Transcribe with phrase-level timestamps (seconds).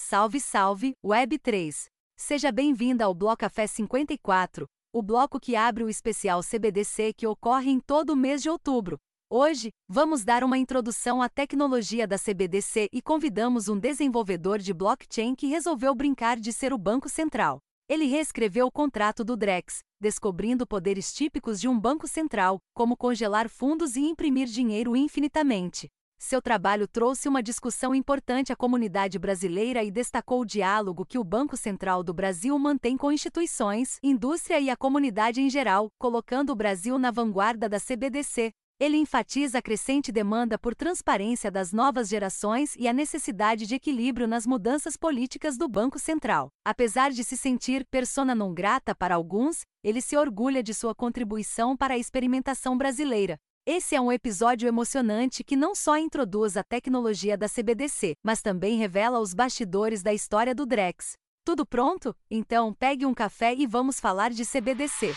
[0.00, 1.86] Salve, salve, Web3!
[2.16, 7.72] Seja bem-vinda ao Bloco Café 54, o bloco que abre o especial CBDC que ocorre
[7.72, 8.96] em todo o mês de outubro.
[9.28, 15.34] Hoje, vamos dar uma introdução à tecnologia da CBDC e convidamos um desenvolvedor de blockchain
[15.34, 17.58] que resolveu brincar de ser o Banco Central.
[17.88, 23.48] Ele reescreveu o contrato do Drex, descobrindo poderes típicos de um banco central, como congelar
[23.48, 25.88] fundos e imprimir dinheiro infinitamente.
[26.20, 31.22] Seu trabalho trouxe uma discussão importante à comunidade brasileira e destacou o diálogo que o
[31.22, 36.56] Banco Central do Brasil mantém com instituições, indústria e a comunidade em geral, colocando o
[36.56, 38.50] Brasil na vanguarda da CBDC.
[38.80, 44.26] Ele enfatiza a crescente demanda por transparência das novas gerações e a necessidade de equilíbrio
[44.26, 46.48] nas mudanças políticas do Banco Central.
[46.64, 51.76] Apesar de se sentir persona non grata para alguns, ele se orgulha de sua contribuição
[51.76, 53.38] para a experimentação brasileira.
[53.70, 58.78] Esse é um episódio emocionante que não só introduz a tecnologia da CBDC, mas também
[58.78, 61.18] revela os bastidores da história do Drex.
[61.44, 62.16] Tudo pronto?
[62.30, 65.12] Então pegue um café e vamos falar de CBDC.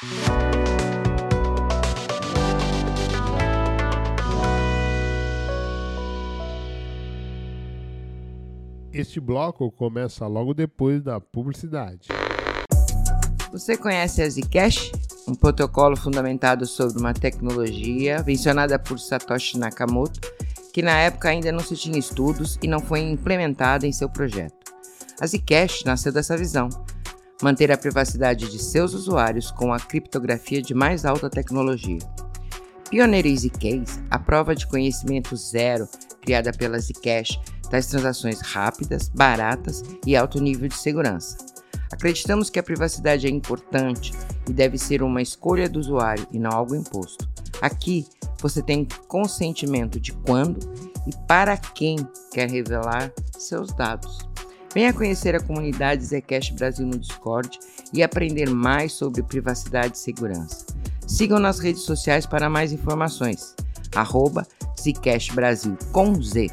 [8.92, 12.09] Este bloco começa logo depois da publicidade.
[13.54, 14.92] Você conhece a Zcash?
[15.27, 20.19] Um protocolo fundamentado sobre uma tecnologia mencionada por Satoshi Nakamoto,
[20.73, 24.55] que na época ainda não se tinha estudos e não foi implementada em seu projeto.
[25.19, 26.69] A Zcash nasceu dessa visão,
[27.42, 31.99] manter a privacidade de seus usuários com a criptografia de mais alta tecnologia.
[32.89, 35.88] Pioneiro em Zcase, a prova de conhecimento zero
[36.22, 41.51] criada pela Zcash traz transações rápidas, baratas e alto nível de segurança.
[41.92, 44.14] Acreditamos que a privacidade é importante
[44.50, 47.30] e deve ser uma escolha do usuário e não algo imposto.
[47.61, 48.08] Aqui
[48.39, 50.59] você tem consentimento de quando
[51.08, 51.98] e para quem
[52.31, 54.20] quer revelar seus dados.
[54.73, 57.59] Venha conhecer a comunidade Zcash Brasil no Discord
[57.94, 60.66] e aprender mais sobre privacidade e segurança.
[61.05, 63.54] Sigam nas redes sociais para mais informações.
[63.93, 64.48] Arroba
[64.80, 66.48] Zcash Brasil com Z.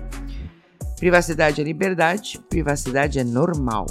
[0.99, 3.87] Privacidade é liberdade, privacidade é normal.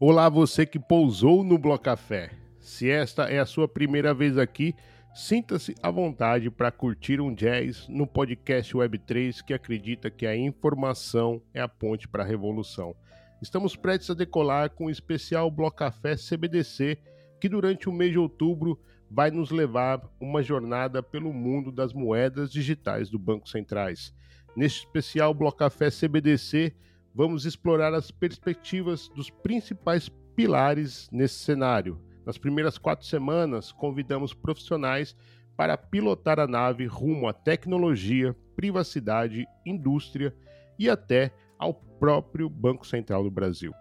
[0.00, 2.30] Olá, você que pousou no Blocafé.
[2.60, 4.72] Se esta é a sua primeira vez aqui,
[5.12, 11.42] sinta-se à vontade para curtir um jazz no podcast Web3 que acredita que a informação
[11.52, 12.94] é a ponte para a revolução.
[13.42, 16.96] Estamos prestes a decolar com o especial Blocafé CBDC,
[17.40, 18.78] que durante o mês de outubro
[19.10, 24.14] vai nos levar uma jornada pelo mundo das moedas digitais do Banco Centrais.
[24.56, 26.72] Neste especial Blocafé CBDC,
[27.18, 32.00] vamos explorar as perspectivas dos principais pilares nesse cenário.
[32.24, 35.16] Nas primeiras quatro semanas, convidamos profissionais
[35.56, 40.32] para pilotar a nave rumo à tecnologia, privacidade, indústria
[40.78, 43.72] e até ao próprio Banco Central do Brasil.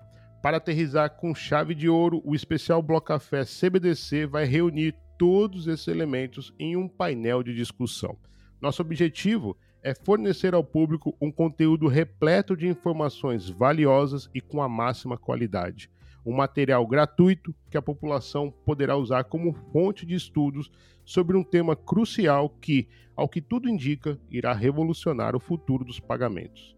[0.42, 6.52] Para aterrizar com chave de ouro, o especial Blocafé CBDC vai reunir todos esses elementos
[6.58, 8.18] em um painel de discussão.
[8.60, 14.70] Nosso objetivo é fornecer ao público um conteúdo repleto de informações valiosas e com a
[14.70, 15.90] máxima qualidade.
[16.26, 20.70] Um material gratuito que a população poderá usar como fonte de estudos
[21.06, 26.76] sobre um tema crucial que, ao que tudo indica, irá revolucionar o futuro dos pagamentos.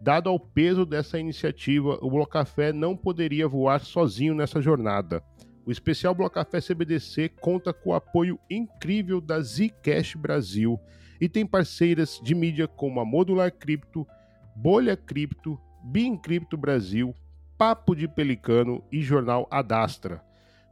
[0.00, 5.22] Dado ao peso dessa iniciativa, o Blocafé não poderia voar sozinho nessa jornada.
[5.64, 10.78] O especial Blocafé CBDC conta com o apoio incrível da Zcash Brasil,
[11.22, 14.04] e tem parceiras de mídia como a Modular Cripto,
[14.56, 17.14] Bolha Cripto, Bincrypto Brasil,
[17.56, 20.20] Papo de Pelicano e Jornal Adastra.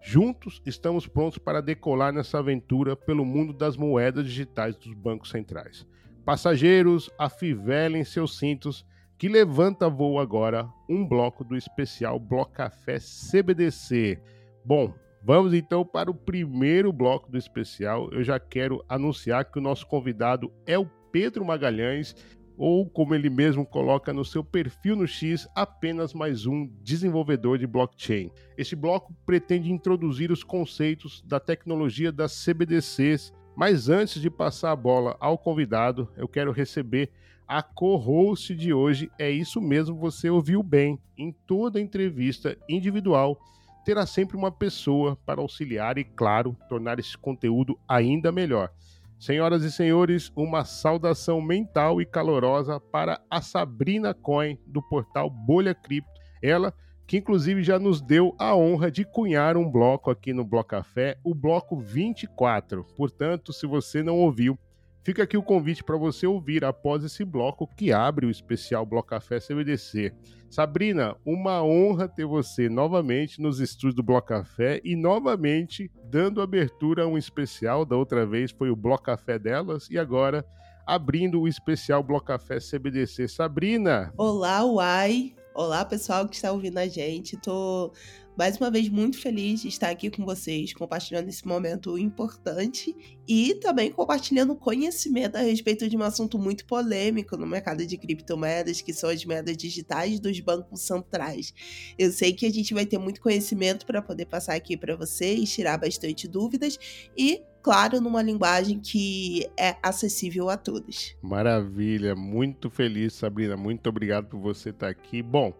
[0.02, 5.86] Juntos estamos prontos para decolar nessa aventura pelo mundo das moedas digitais dos bancos centrais.
[6.24, 8.84] Passageiros, afivelem seus cintos
[9.16, 14.20] que levanta voo agora um bloco do especial Bloco Café CBDC.
[14.64, 14.92] Bom,
[15.22, 18.08] Vamos então para o primeiro bloco do especial.
[18.10, 22.14] Eu já quero anunciar que o nosso convidado é o Pedro Magalhães,
[22.56, 27.66] ou como ele mesmo coloca no seu perfil no X, apenas mais um desenvolvedor de
[27.66, 28.30] blockchain.
[28.56, 34.76] Este bloco pretende introduzir os conceitos da tecnologia das CBDCs, mas antes de passar a
[34.76, 37.10] bola ao convidado, eu quero receber
[37.46, 39.10] a co-host de hoje.
[39.18, 40.98] É isso mesmo, você ouviu bem.
[41.16, 43.38] Em toda entrevista individual,
[43.84, 48.70] terá sempre uma pessoa para auxiliar e, claro, tornar esse conteúdo ainda melhor.
[49.18, 55.74] Senhoras e senhores, uma saudação mental e calorosa para a Sabrina Coin, do portal Bolha
[55.74, 56.10] Cripto.
[56.42, 56.72] Ela
[57.10, 61.18] que inclusive já nos deu a honra de cunhar um bloco aqui no Bloco Café,
[61.24, 62.84] o bloco 24.
[62.96, 64.56] Portanto, se você não ouviu,
[65.02, 69.08] Fica aqui o convite para você ouvir após esse bloco que abre o especial Bloco
[69.08, 70.12] Café CBDC.
[70.50, 77.04] Sabrina, uma honra ter você novamente nos estúdios do Bloco Café e novamente dando abertura
[77.04, 77.86] a um especial.
[77.86, 80.44] Da outra vez foi o Bloco Café delas e agora
[80.86, 83.26] abrindo o especial Bloco Café CBDC.
[83.26, 84.12] Sabrina!
[84.18, 85.34] Olá, Uai!
[85.54, 87.36] Olá, pessoal que está ouvindo a gente.
[87.36, 87.92] Tô
[88.36, 92.94] mais uma vez muito feliz de estar aqui com vocês, compartilhando esse momento importante
[93.28, 98.80] e também compartilhando conhecimento a respeito de um assunto muito polêmico no mercado de criptomoedas,
[98.80, 101.52] que são as moedas digitais dos bancos centrais.
[101.98, 105.52] Eu sei que a gente vai ter muito conhecimento para poder passar aqui para vocês,
[105.52, 106.78] tirar bastante dúvidas
[107.16, 111.14] e claro, numa linguagem que é acessível a todos.
[111.22, 113.56] Maravilha, muito feliz, Sabrina.
[113.56, 115.22] Muito obrigado por você estar aqui.
[115.22, 115.52] Bom,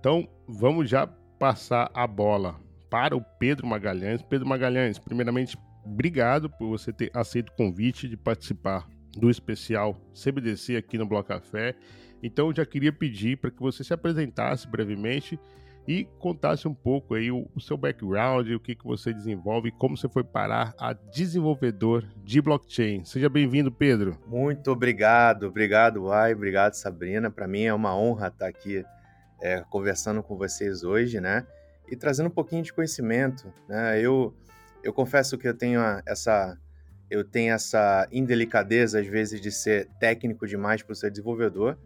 [0.00, 1.06] então vamos já
[1.38, 2.56] passar a bola
[2.90, 4.22] para o Pedro Magalhães.
[4.22, 8.86] Pedro Magalhães, primeiramente, obrigado por você ter aceito o convite de participar
[9.16, 11.74] do especial CBDC aqui no Bloco Café.
[12.22, 15.38] Então, eu já queria pedir para que você se apresentasse brevemente
[15.86, 19.96] e contasse um pouco aí o, o, seu background, o que, que você desenvolve, como
[19.96, 23.04] você foi parar a desenvolvedor de blockchain.
[23.04, 24.18] Seja bem-vindo, Pedro.
[24.26, 27.30] Muito obrigado, obrigado, Uai, obrigado, Sabrina.
[27.30, 28.84] Para mim é uma honra estar aqui
[29.40, 31.46] é, conversando com vocês hoje, né?
[31.88, 34.00] E trazendo um pouquinho de conhecimento, né?
[34.00, 34.34] Eu,
[34.82, 36.58] eu confesso que eu tenho essa
[37.08, 41.78] eu tenho essa indelicadeza às vezes de ser técnico demais para ser desenvolvedor.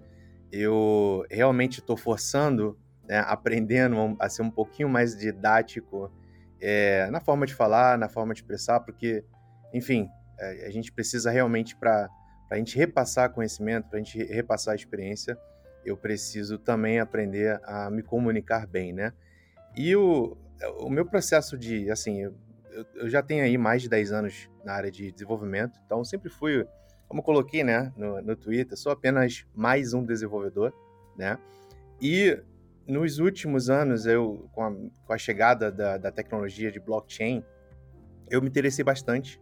[0.50, 2.78] Eu realmente estou forçando
[3.10, 6.10] né, aprendendo a ser um pouquinho mais didático
[6.60, 9.24] é, na forma de falar, na forma de expressar, porque,
[9.74, 10.08] enfim,
[10.64, 12.08] a gente precisa realmente, para
[12.48, 15.36] a gente repassar conhecimento, para a gente repassar a experiência,
[15.84, 19.12] eu preciso também aprender a me comunicar bem, né?
[19.76, 20.36] E o,
[20.78, 22.34] o meu processo de, assim, eu,
[22.94, 26.66] eu já tenho aí mais de 10 anos na área de desenvolvimento, então sempre fui,
[27.08, 30.72] como coloquei, né, no, no Twitter, sou apenas mais um desenvolvedor,
[31.16, 31.38] né?
[32.00, 32.38] E
[32.86, 34.72] nos últimos anos, eu, com a,
[35.06, 37.44] com a chegada da, da, tecnologia de blockchain,
[38.28, 39.40] eu me interessei bastante.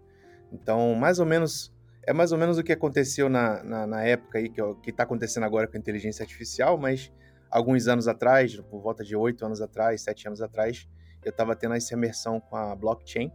[0.53, 1.73] Então, mais ou menos,
[2.09, 5.45] é mais ou menos o que aconteceu na, na, na época aí, que está acontecendo
[5.45, 7.13] agora com a inteligência artificial, mas
[7.51, 10.89] alguns anos atrás, por volta de oito anos atrás, sete anos atrás,
[11.23, 13.31] eu estava tendo essa imersão com a blockchain.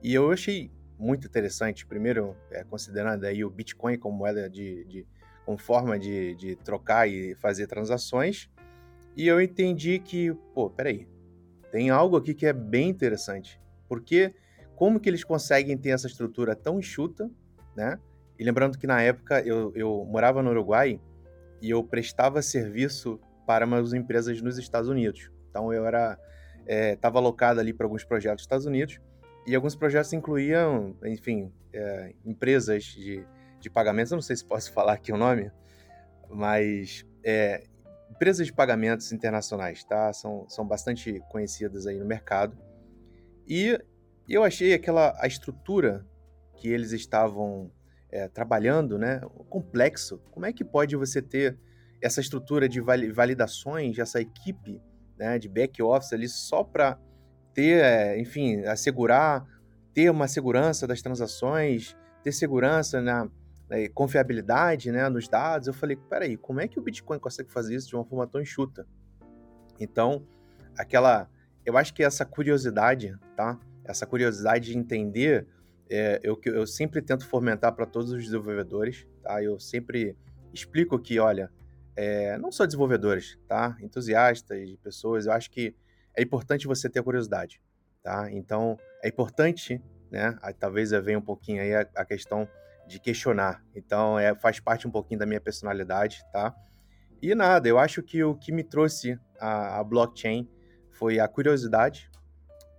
[0.00, 5.04] E eu achei muito interessante, primeiro, é, considerando aí o Bitcoin como moeda de, de
[5.44, 8.48] como forma de, de trocar e fazer transações,
[9.16, 11.08] e eu entendi que, pô, peraí,
[11.72, 13.60] tem algo aqui que é bem interessante.
[13.88, 14.32] Porque
[14.76, 17.28] como que eles conseguem ter essa estrutura tão enxuta,
[17.76, 17.98] né?
[18.38, 21.00] E lembrando que na época eu, eu morava no Uruguai
[21.60, 25.30] e eu prestava serviço para umas empresas nos Estados Unidos.
[25.50, 26.18] Então eu era
[26.66, 29.00] estava é, alocado ali para alguns projetos nos Estados Unidos
[29.46, 33.24] e alguns projetos incluíam, enfim, é, empresas de,
[33.60, 34.10] de pagamentos.
[34.10, 35.50] Eu não sei se posso falar aqui o nome,
[36.28, 37.64] mas é,
[38.10, 40.12] empresas de pagamentos internacionais, tá?
[40.12, 42.56] São, são bastante conhecidas aí no mercado.
[43.46, 43.78] E
[44.28, 46.04] eu achei aquela a estrutura
[46.56, 47.70] que eles estavam
[48.10, 49.20] é, trabalhando, né?
[49.48, 50.20] Complexo.
[50.30, 51.58] Como é que pode você ter
[52.00, 54.80] essa estrutura de validações, essa equipe
[55.16, 56.98] né, de back office ali só para
[57.54, 59.46] ter, é, enfim, assegurar,
[59.94, 63.28] ter uma segurança das transações, ter segurança na
[63.94, 67.88] confiabilidade né, nos dados, eu falei, peraí, como é que o Bitcoin consegue fazer isso
[67.88, 68.86] de uma forma tão enxuta?
[69.80, 70.24] Então,
[70.78, 71.28] aquela,
[71.64, 73.58] eu acho que essa curiosidade, tá?
[73.84, 75.46] Essa curiosidade de entender,
[75.90, 79.42] é, eu, eu sempre tento fomentar para todos os desenvolvedores, tá?
[79.42, 80.16] Eu sempre
[80.52, 81.50] explico que, olha,
[81.94, 83.76] é, não só desenvolvedores, tá?
[83.80, 85.74] Entusiastas pessoas, eu acho que
[86.16, 87.60] é importante você ter curiosidade,
[88.02, 88.30] tá?
[88.32, 90.36] Então, é importante, né?
[90.42, 92.48] Aí, talvez venha um pouquinho aí a, a questão
[92.86, 93.64] de questionar.
[93.74, 96.54] Então, é, faz parte um pouquinho da minha personalidade, tá?
[97.20, 100.48] E nada, eu acho que o que me trouxe a, a blockchain
[100.90, 102.10] foi a curiosidade,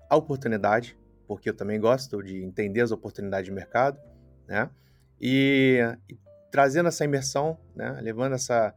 [0.10, 0.98] a oportunidade,
[1.28, 4.00] porque eu também gosto de entender as oportunidades de mercado,
[4.48, 4.70] né?
[5.20, 5.80] E,
[6.10, 6.18] e
[6.50, 8.00] trazendo essa imersão, né?
[8.02, 8.74] Levando essa,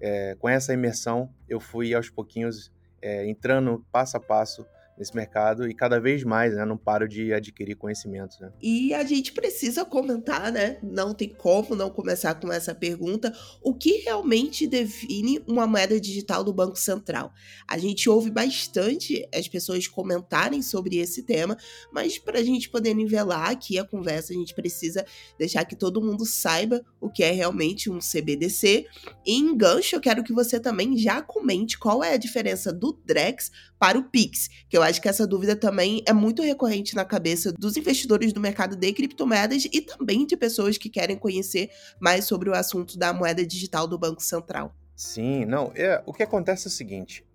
[0.00, 5.68] é, com essa imersão, eu fui aos pouquinhos é, entrando passo a passo nesse mercado
[5.68, 8.52] e cada vez mais, né, não paro de adquirir conhecimentos, né?
[8.62, 10.78] E a gente precisa comentar, né?
[10.82, 16.44] Não tem como não começar com essa pergunta, o que realmente define uma moeda digital
[16.44, 17.32] do Banco Central?
[17.66, 21.56] A gente ouve bastante as pessoas comentarem sobre esse tema,
[21.92, 25.04] mas para a gente poder nivelar aqui a conversa, a gente precisa
[25.38, 28.86] deixar que todo mundo saiba o que é realmente um CBDC.
[29.26, 32.92] E em gancho, eu quero que você também já comente qual é a diferença do
[33.04, 37.04] Drex para o Pix, que eu acho que essa dúvida também é muito recorrente na
[37.04, 42.24] cabeça dos investidores do mercado de criptomoedas e também de pessoas que querem conhecer mais
[42.24, 44.74] sobre o assunto da moeda digital do Banco Central.
[44.94, 47.26] Sim, não, é, o que acontece é o seguinte,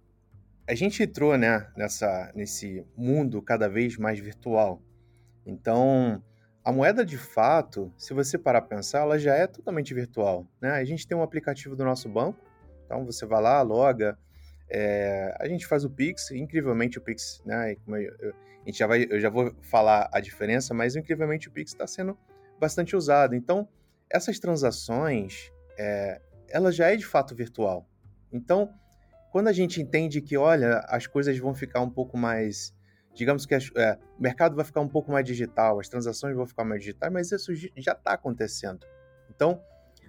[0.70, 4.82] a gente entrou né, nessa, nesse mundo cada vez mais virtual.
[5.44, 6.24] Então,
[6.64, 10.46] a moeda de fato, se você parar para pensar, ela já é totalmente virtual.
[10.62, 10.70] Né?
[10.70, 12.40] A gente tem um aplicativo do nosso banco,
[12.86, 14.16] então você vai lá, loga,
[14.70, 17.76] é, a gente faz o Pix, incrivelmente o Pix, né?
[17.88, 21.52] Eu, eu, a gente já vai, eu já vou falar a diferença, mas incrivelmente o
[21.52, 22.18] Pix está sendo
[22.60, 23.36] bastante usado.
[23.36, 23.68] Então,
[24.10, 27.88] essas transações, é, ela já é de fato virtual.
[28.32, 28.74] Então,
[29.32, 32.76] quando a gente entende que, olha, as coisas vão ficar um pouco mais.
[33.14, 36.46] Digamos que as, é, o mercado vai ficar um pouco mais digital, as transações vão
[36.46, 38.86] ficar mais digitais, mas isso já está acontecendo.
[39.30, 39.62] Então,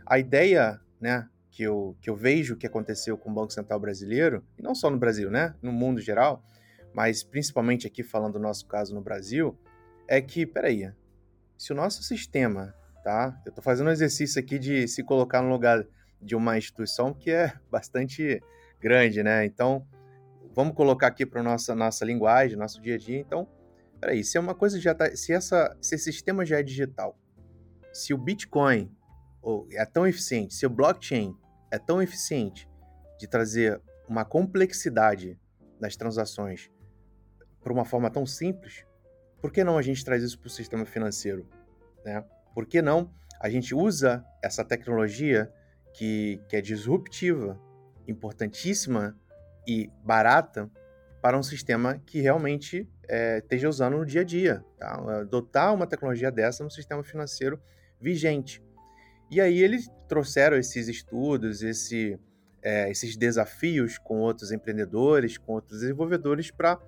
[0.07, 4.45] a ideia né, que, eu, que eu vejo que aconteceu com o Banco Central Brasileiro,
[4.59, 6.45] e não só no Brasil, né, no mundo geral,
[6.95, 9.59] mas principalmente aqui falando do nosso caso no Brasil,
[10.09, 10.91] é que, peraí,
[11.57, 13.41] se o nosso sistema, tá?
[13.45, 15.87] Eu estou fazendo um exercício aqui de se colocar no lugar
[16.21, 18.43] de uma instituição que é bastante
[18.81, 19.45] grande, né?
[19.45, 19.87] Então,
[20.55, 23.19] vamos colocar aqui para nossa nossa linguagem, nosso dia a dia.
[23.19, 23.49] Então,
[24.01, 27.17] peraí, se é uma coisa já tá, se essa se esse sistema já é digital,
[27.93, 28.91] se o Bitcoin
[29.73, 31.37] é tão eficiente, se o blockchain
[31.71, 32.69] é tão eficiente
[33.19, 35.39] de trazer uma complexidade
[35.81, 36.71] nas transações
[37.63, 38.85] para uma forma tão simples,
[39.41, 41.47] por que não a gente traz isso para o sistema financeiro?
[42.05, 42.25] Né?
[42.55, 45.51] Por que não a gente usa essa tecnologia
[45.95, 47.59] que, que é disruptiva
[48.07, 49.17] importantíssima
[49.67, 50.71] e barata
[51.23, 54.65] para um sistema que realmente é, esteja usando no dia a dia.
[54.79, 55.21] Tá?
[55.21, 57.61] Adotar uma tecnologia dessa no sistema financeiro
[58.01, 58.63] vigente.
[59.31, 62.19] E aí eles trouxeram esses estudos, esse,
[62.63, 66.81] é, esses desafios com outros empreendedores, com outros desenvolvedores para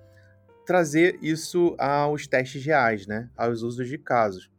[0.65, 3.29] trazer isso aos testes reais, né?
[3.35, 4.51] aos usos de casos.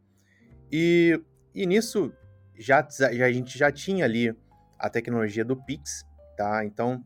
[0.71, 1.21] E,
[1.53, 2.11] e nisso
[2.57, 4.35] já, já, a gente já tinha ali
[4.79, 6.65] a tecnologia do Pix, tá?
[6.65, 7.03] Então,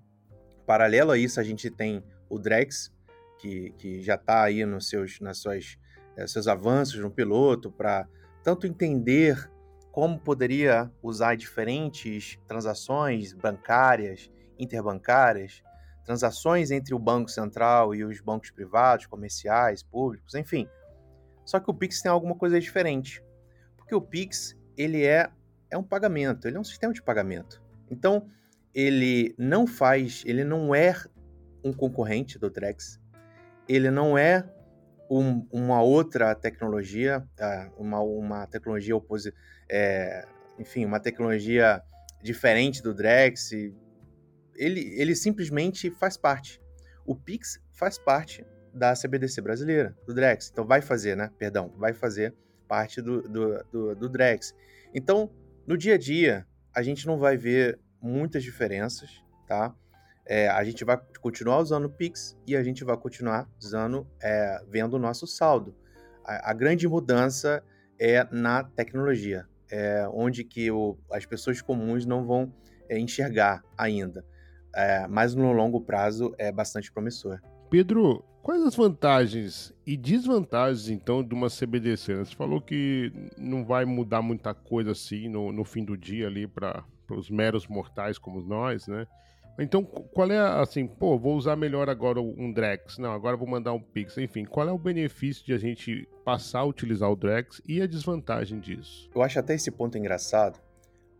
[0.65, 2.91] paralelo a isso, a gente tem o Drex,
[3.37, 5.77] que, que já está aí nos seus, nas suas,
[6.15, 8.07] eh, seus avanços no piloto para
[8.43, 9.49] tanto entender
[9.99, 15.61] como poderia usar diferentes transações bancárias, interbancárias,
[16.05, 20.69] transações entre o Banco Central e os bancos privados, comerciais, públicos, enfim.
[21.43, 23.21] Só que o Pix tem alguma coisa diferente.
[23.75, 25.29] Porque o Pix, ele é,
[25.69, 27.61] é um pagamento, ele é um sistema de pagamento.
[27.91, 28.25] Então,
[28.73, 30.95] ele não faz, ele não é
[31.61, 33.01] um concorrente do Drex,
[33.67, 34.49] ele não é
[35.09, 39.33] um, uma outra tecnologia, ah, uma, uma tecnologia oposi
[39.69, 41.81] é, enfim, uma tecnologia
[42.21, 43.51] diferente do Drex.
[43.51, 46.61] Ele, ele simplesmente faz parte.
[47.05, 50.49] O Pix faz parte da CBDC brasileira, do Drex.
[50.51, 51.31] Então vai fazer, né?
[51.37, 52.35] Perdão, vai fazer
[52.67, 54.53] parte do, do, do, do Drex.
[54.93, 55.31] Então,
[55.65, 59.73] no dia a dia, a gente não vai ver muitas diferenças, tá?
[60.29, 64.61] É, a gente vai continuar usando o Pix e a gente vai continuar usando, é,
[64.69, 65.75] vendo o nosso saldo.
[66.23, 67.63] A, a, grande mudança
[67.99, 72.53] é na tecnologia, é, onde que o, as pessoas comuns não vão
[72.87, 74.23] é, enxergar ainda.
[74.75, 77.41] É, mas no longo prazo é bastante promissor.
[77.71, 82.17] Pedro, quais as vantagens e desvantagens, então, de uma CBDC?
[82.17, 86.47] Você falou que não vai mudar muita coisa assim no, no fim do dia ali
[86.47, 89.07] para para os meros mortais como nós, né?
[89.61, 93.73] Então, qual é assim, pô, vou usar melhor agora um Drex, não, agora vou mandar
[93.73, 97.61] um Pix, enfim, qual é o benefício de a gente passar a utilizar o Drex
[97.67, 99.09] e a desvantagem disso?
[99.13, 100.59] Eu acho até esse ponto engraçado,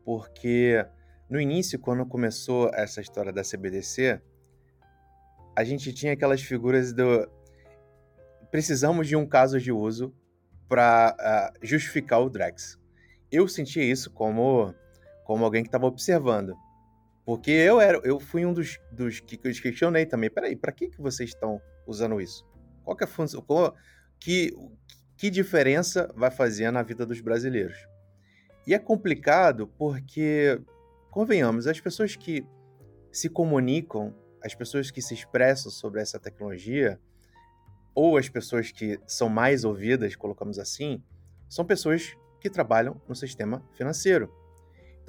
[0.06, 0.86] porque
[1.30, 4.22] no início, quando começou essa história da CBDC,
[5.56, 7.30] a gente tinha aquelas figuras do
[8.50, 10.12] precisamos de um caso de uso
[10.68, 12.80] para uh, ah, justificar o Drex.
[13.32, 14.74] Eu sentia isso como
[15.24, 16.56] como alguém que estava observando.
[17.30, 20.32] Porque eu era, eu fui um dos, dos que, que questionei também.
[20.32, 22.44] Peraí, para que, que vocês estão usando isso?
[22.84, 23.40] Qual que é a função?
[23.40, 23.76] Qual,
[24.20, 24.52] que,
[25.16, 27.78] que diferença vai fazer na vida dos brasileiros?
[28.66, 30.60] E é complicado porque,
[31.12, 32.44] convenhamos, as pessoas que
[33.12, 34.12] se comunicam,
[34.44, 37.00] as pessoas que se expressam sobre essa tecnologia,
[37.94, 41.04] ou as pessoas que são mais ouvidas, colocamos assim,
[41.48, 44.34] são pessoas que trabalham no sistema financeiro.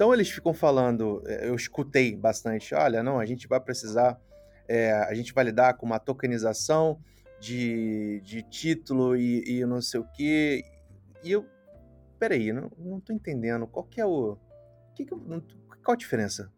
[0.01, 4.19] Então eles ficam falando, eh, eu escutei bastante, olha, não, a gente vai precisar,
[4.67, 6.99] é, a gente vai lidar com uma tokenização
[7.39, 10.65] de, de título e, e não sei o quê.
[11.23, 11.45] E eu,
[12.17, 14.39] peraí, não, não tô entendendo, qual que é o...
[14.95, 16.51] Que que qual a diferença?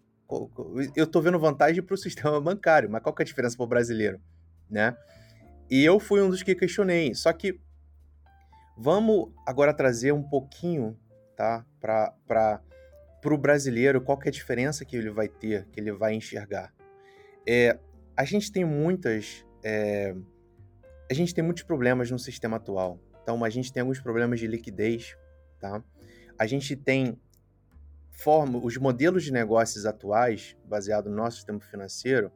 [0.95, 3.65] Eu tô vendo vantagem para o sistema bancário, mas qual que é a diferença para
[3.65, 4.21] o brasileiro,
[4.69, 4.95] né?
[5.69, 7.13] E eu fui um dos que questionei.
[7.13, 7.59] Só que
[8.77, 10.97] vamos agora trazer um pouquinho,
[11.35, 11.65] tá?
[11.81, 12.61] Para
[13.31, 16.73] o brasileiro, qual é a diferença que ele vai ter, que ele vai enxergar.
[17.47, 17.77] É,
[18.17, 19.45] a gente tem muitas.
[19.63, 20.15] É,
[21.09, 22.99] a gente tem muitos problemas no sistema atual.
[23.21, 25.15] Então, a gente tem alguns problemas de liquidez,
[25.59, 25.81] tá?
[26.37, 27.17] A gente tem
[28.09, 32.31] forma, os modelos de negócios atuais, baseado no nosso sistema financeiro,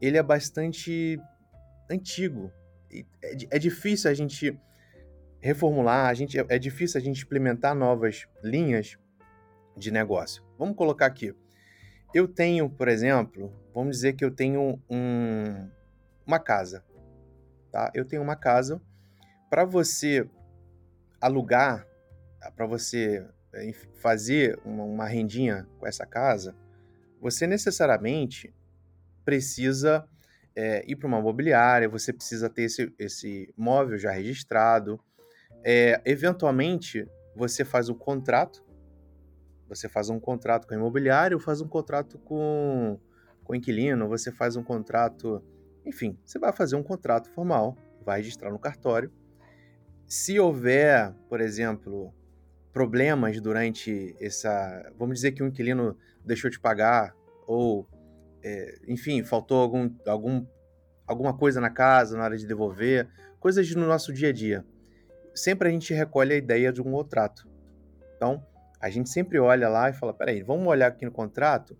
[0.00, 1.20] ele é bastante
[1.90, 2.50] antigo.
[3.22, 4.58] É, é difícil a gente
[5.40, 8.98] reformular, a gente, é difícil a gente implementar novas linhas
[9.78, 10.42] de negócio.
[10.58, 11.34] Vamos colocar aqui.
[12.14, 15.68] Eu tenho, por exemplo, vamos dizer que eu tenho um,
[16.26, 16.84] uma casa.
[17.70, 17.90] Tá?
[17.94, 18.80] Eu tenho uma casa.
[19.50, 20.28] Para você
[21.20, 21.86] alugar,
[22.56, 23.26] para você
[24.00, 26.54] fazer uma, rendinha com essa casa,
[27.20, 28.54] você necessariamente
[29.24, 30.06] precisa
[30.54, 35.00] é, ir para uma mobiliária, você precisa ter esse, esse móvel já registrado.
[35.64, 38.64] É, eventualmente, você faz um contrato,
[39.68, 42.98] você faz um contrato com a imobiliária, faz um contrato com,
[43.44, 45.42] com o inquilino, você faz um contrato,
[45.84, 49.12] enfim, você vai fazer um contrato formal, vai registrar no cartório.
[50.06, 52.14] Se houver, por exemplo,
[52.72, 54.90] problemas durante essa.
[54.96, 57.14] Vamos dizer que o inquilino deixou de pagar,
[57.46, 57.86] ou,
[58.42, 60.46] é, enfim, faltou algum, algum,
[61.06, 63.08] alguma coisa na casa na hora de devolver,
[63.38, 64.64] coisas no nosso dia a dia.
[65.34, 67.48] Sempre a gente recolhe a ideia de um contrato.
[68.16, 68.44] Então,
[68.80, 71.76] a gente sempre olha lá e fala: peraí, vamos olhar aqui no contrato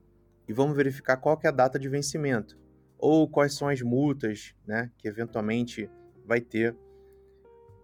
[0.49, 2.59] e vamos verificar qual é a data de vencimento.
[2.99, 5.89] Ou quais são as multas né, que eventualmente
[6.27, 6.75] vai ter.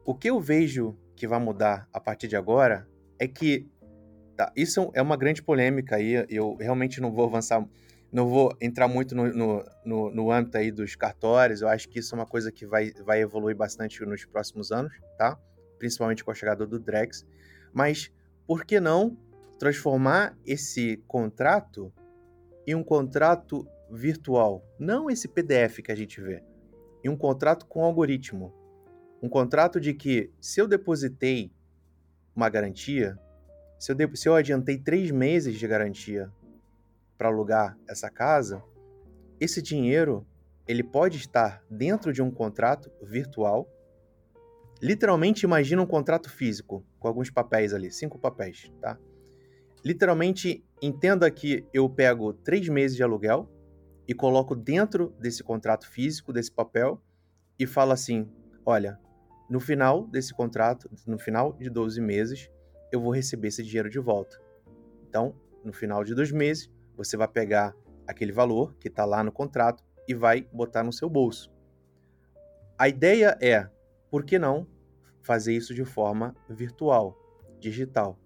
[0.05, 3.69] O que eu vejo que vai mudar a partir de agora é que
[4.37, 6.27] tá, isso é uma grande polêmica aí.
[6.29, 7.65] Eu realmente não vou avançar,
[8.11, 11.63] não vou entrar muito no, no, no, no âmbito aí dos cartórios.
[11.63, 14.93] Eu acho que isso é uma coisa que vai, vai evoluir bastante nos próximos anos,
[15.17, 15.39] tá?
[15.79, 17.25] Principalmente com a chegada do Drex.
[17.73, 18.11] Mas
[18.47, 19.17] por que não
[19.59, 21.93] transformar esse contrato
[22.67, 24.65] em um contrato virtual?
[24.79, 26.43] Não esse PDF que a gente vê,
[27.03, 28.53] em um contrato com algoritmo.
[29.23, 31.51] Um contrato de que se eu depositei
[32.35, 33.19] uma garantia,
[33.79, 36.31] se eu, de, se eu adiantei três meses de garantia
[37.17, 38.63] para alugar essa casa,
[39.41, 40.27] esse dinheiro
[40.67, 43.69] ele pode estar dentro de um contrato virtual.
[44.85, 48.99] Literalmente, imagina um contrato físico com alguns papéis ali, cinco papéis, tá?
[49.83, 53.49] Literalmente, entenda que eu pego três meses de aluguel
[54.07, 57.01] e coloco dentro desse contrato físico, desse papel,
[57.59, 58.31] e falo assim:
[58.67, 59.01] olha,
[59.49, 62.51] no final desse contrato, no final de 12 meses,
[62.93, 64.39] eu vou receber esse dinheiro de volta.
[65.09, 67.75] Então, no final de dois meses, você vai pegar
[68.07, 71.51] aquele valor que está lá no contrato e vai botar no seu bolso.
[72.79, 73.67] A ideia é,
[74.11, 74.74] por que não
[75.25, 77.19] fazer isso de forma virtual,
[77.59, 78.19] digital?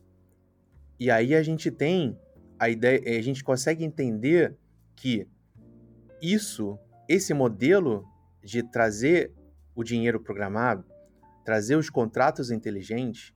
[1.01, 2.19] E aí a gente tem
[2.59, 4.57] a ideia, a gente consegue entender
[4.97, 5.27] que
[6.21, 8.05] isso, esse modelo
[8.43, 9.33] de trazer
[9.75, 10.85] o dinheiro programado,
[11.45, 13.33] trazer os contratos inteligentes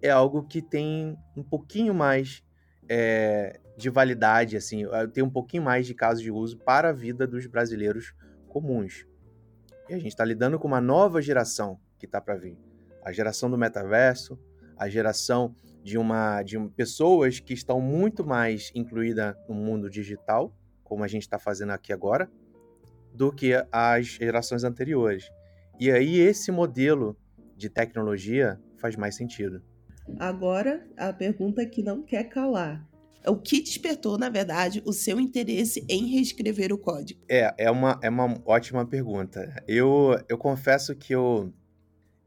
[0.00, 2.42] é algo que tem um pouquinho mais
[2.88, 7.26] é, de validade, assim, tem um pouquinho mais de caso de uso para a vida
[7.26, 8.14] dos brasileiros
[8.48, 9.06] comuns.
[9.88, 12.58] E a gente está lidando com uma nova geração que está para vir.
[13.04, 14.38] A geração do metaverso,
[14.76, 21.04] a geração de uma de pessoas que estão muito mais incluídas no mundo digital, como
[21.04, 22.30] a gente está fazendo aqui agora,
[23.12, 25.30] do que as gerações anteriores.
[25.78, 27.16] E aí esse modelo
[27.56, 29.62] de tecnologia faz mais sentido.
[30.18, 32.86] Agora, a pergunta que não quer calar.
[33.26, 37.20] O que despertou, na verdade, o seu interesse em reescrever o código?
[37.26, 39.62] É, é uma, é uma ótima pergunta.
[39.66, 41.50] Eu, eu confesso que eu,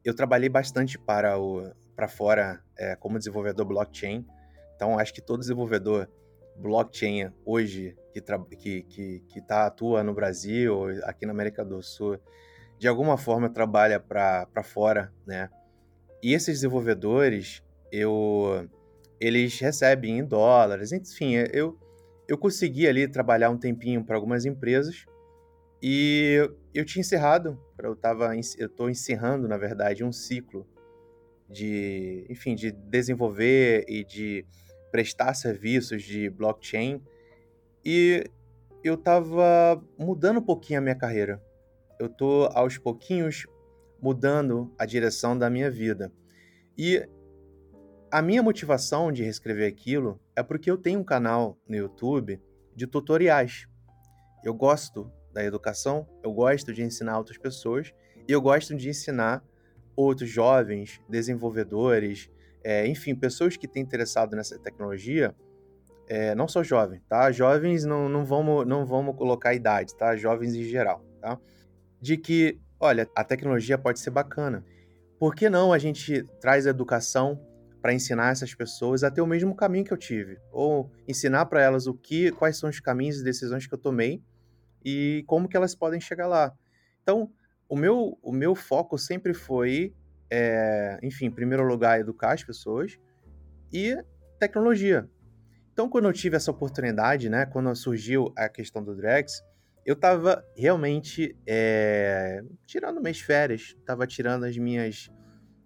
[0.07, 4.25] eu trabalhei bastante para, o, para fora é, como desenvolvedor blockchain.
[4.73, 6.07] Então, acho que todo desenvolvedor
[6.55, 8.21] blockchain hoje que,
[8.55, 12.17] que, que, que tá, atua no Brasil, aqui na América do Sul,
[12.79, 15.49] de alguma forma trabalha para fora, né?
[16.23, 18.65] E esses desenvolvedores, eu,
[19.19, 21.77] eles recebem em dólares, enfim, eu,
[22.29, 25.05] eu consegui ali trabalhar um tempinho para algumas empresas
[25.81, 30.67] e eu tinha encerrado, eu tava, eu estou encerrando, na verdade, um ciclo
[31.49, 34.45] de, enfim, de desenvolver e de
[34.91, 37.01] prestar serviços de blockchain
[37.85, 38.23] e
[38.83, 41.41] eu estava mudando um pouquinho a minha carreira
[41.99, 43.45] eu tô aos pouquinhos
[44.01, 46.11] mudando a direção da minha vida.
[46.77, 47.07] E
[48.11, 52.41] a minha motivação de reescrever aquilo é porque eu tenho um canal no YouTube
[52.75, 53.67] de tutoriais.
[54.43, 57.93] Eu gosto da educação, eu gosto de ensinar outras pessoas
[58.27, 59.43] E eu gosto de ensinar
[59.95, 62.29] outros jovens, desenvolvedores,
[62.63, 65.35] é, enfim, pessoas que têm interessado nessa tecnologia,
[66.09, 67.31] é, não só jovens, tá?
[67.31, 70.15] Jovens não, não, vamos, não vamos colocar idade, tá?
[70.15, 71.39] Jovens em geral, tá?
[72.01, 74.65] De que, olha, a tecnologia pode ser bacana.
[75.19, 77.39] Por que não a gente traz educação
[77.81, 80.37] para ensinar essas pessoas a ter o mesmo caminho que eu tive?
[80.51, 84.21] Ou ensinar para elas o que, quais são os caminhos e decisões que eu tomei
[84.83, 86.53] e como que elas podem chegar lá.
[87.01, 87.31] Então,
[87.69, 89.93] o meu, o meu foco sempre foi,
[90.29, 92.97] é, enfim, em primeiro lugar, educar as pessoas
[93.71, 93.97] e
[94.39, 95.09] tecnologia.
[95.73, 99.43] Então, quando eu tive essa oportunidade, né, quando surgiu a questão do Drex,
[99.85, 105.09] eu estava realmente é, tirando minhas férias, estava tirando as minhas.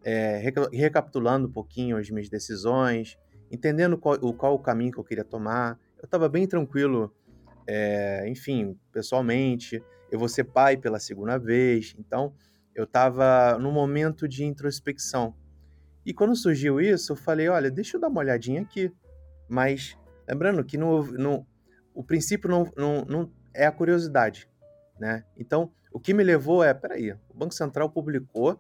[0.03, 0.41] É,
[0.73, 3.19] recapitulando um pouquinho as minhas decisões,
[3.51, 5.79] entendendo qual, qual o caminho que eu queria tomar.
[5.97, 7.15] Eu estava bem tranquilo,
[7.67, 9.83] é, enfim, pessoalmente.
[10.11, 12.33] Eu vou ser pai pela segunda vez, então
[12.75, 15.35] eu estava num momento de introspecção.
[16.05, 18.91] E quando surgiu isso, eu falei: olha, deixa eu dar uma olhadinha aqui.
[19.47, 19.97] Mas
[20.31, 21.45] Lembrando que no, no,
[21.93, 24.49] o princípio não, não, não é a curiosidade,
[24.97, 25.25] né?
[25.37, 28.57] Então, o que me levou é, peraí, o Banco Central publicou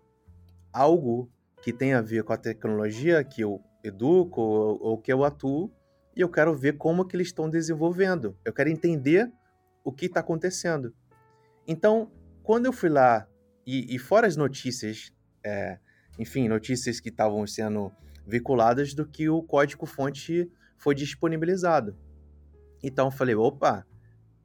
[0.73, 5.23] algo que tem a ver com a tecnologia que eu educo ou, ou que eu
[5.23, 5.71] atuo
[6.15, 8.37] e eu quero ver como que eles estão desenvolvendo.
[8.43, 9.31] Eu quero entender
[9.83, 10.93] o que está acontecendo.
[11.67, 12.11] Então,
[12.43, 13.27] quando eu fui lá
[13.65, 15.79] e, e fora as notícias, é,
[16.19, 17.91] enfim, notícias que estavam sendo
[18.25, 21.95] veiculadas do que o código-fonte foi disponibilizado.
[22.83, 23.85] Então eu falei, opa,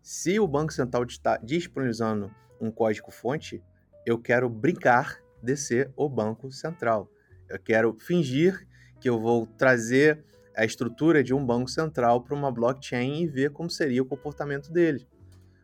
[0.02, 3.62] se o Banco Central está disponibilizando um código-fonte,
[4.04, 7.10] eu quero brincar de ser o Banco Central.
[7.48, 8.66] Eu quero fingir
[9.00, 10.24] que eu vou trazer
[10.56, 14.72] a estrutura de um banco central para uma blockchain e ver como seria o comportamento
[14.72, 15.06] dele.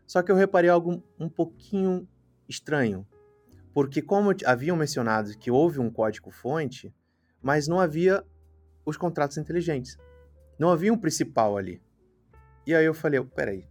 [0.06, 2.06] Só que eu reparei algo um pouquinho
[2.48, 3.06] estranho,
[3.72, 6.94] porque como haviam mencionado que houve um código-fonte,
[7.40, 8.22] mas não havia
[8.84, 9.96] os contratos inteligentes.
[10.58, 11.80] Não havia um principal ali.
[12.66, 13.66] E aí eu falei, peraí,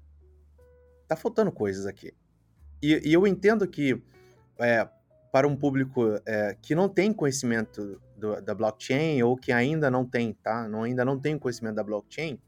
[1.07, 2.13] tá faltando coisas aqui.
[2.81, 4.01] E, e eu entendo que
[4.59, 4.89] é,
[5.31, 10.05] para um público é, que não tem conhecimento do, da blockchain ou que ainda não
[10.05, 10.67] tem, tá?
[10.67, 12.39] Não, ainda não tem conhecimento da blockchain,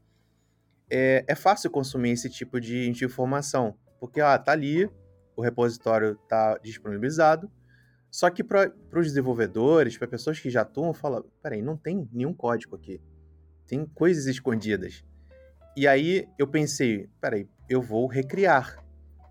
[0.90, 3.76] é, é fácil consumir esse tipo de, informação.
[3.98, 4.88] Porque, ah, tá ali,
[5.36, 7.50] o repositório tá disponibilizado,
[8.10, 12.32] só que para os desenvolvedores, para pessoas que já atuam, fala, peraí, não tem nenhum
[12.32, 13.02] código aqui.
[13.66, 15.04] Tem coisas escondidas.
[15.76, 18.78] E aí eu pensei, peraí, eu vou recriar.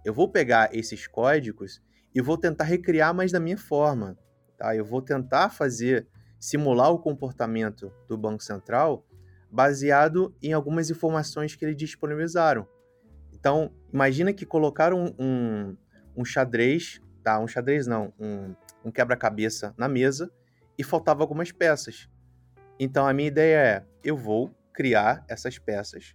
[0.03, 1.81] Eu vou pegar esses códigos
[2.13, 4.17] e vou tentar recriar mais da minha forma.
[4.57, 4.75] Tá?
[4.75, 6.07] Eu vou tentar fazer,
[6.43, 9.07] simular o comportamento do Banco Central
[9.49, 12.67] baseado em algumas informações que eles disponibilizaram.
[13.31, 15.77] Então, imagina que colocaram um,
[16.13, 17.39] um, xadrez, tá?
[17.39, 18.53] Um xadrez não, um,
[18.83, 20.29] um quebra-cabeça na mesa
[20.77, 22.09] e faltava algumas peças.
[22.77, 26.13] Então a minha ideia é, eu vou criar essas peças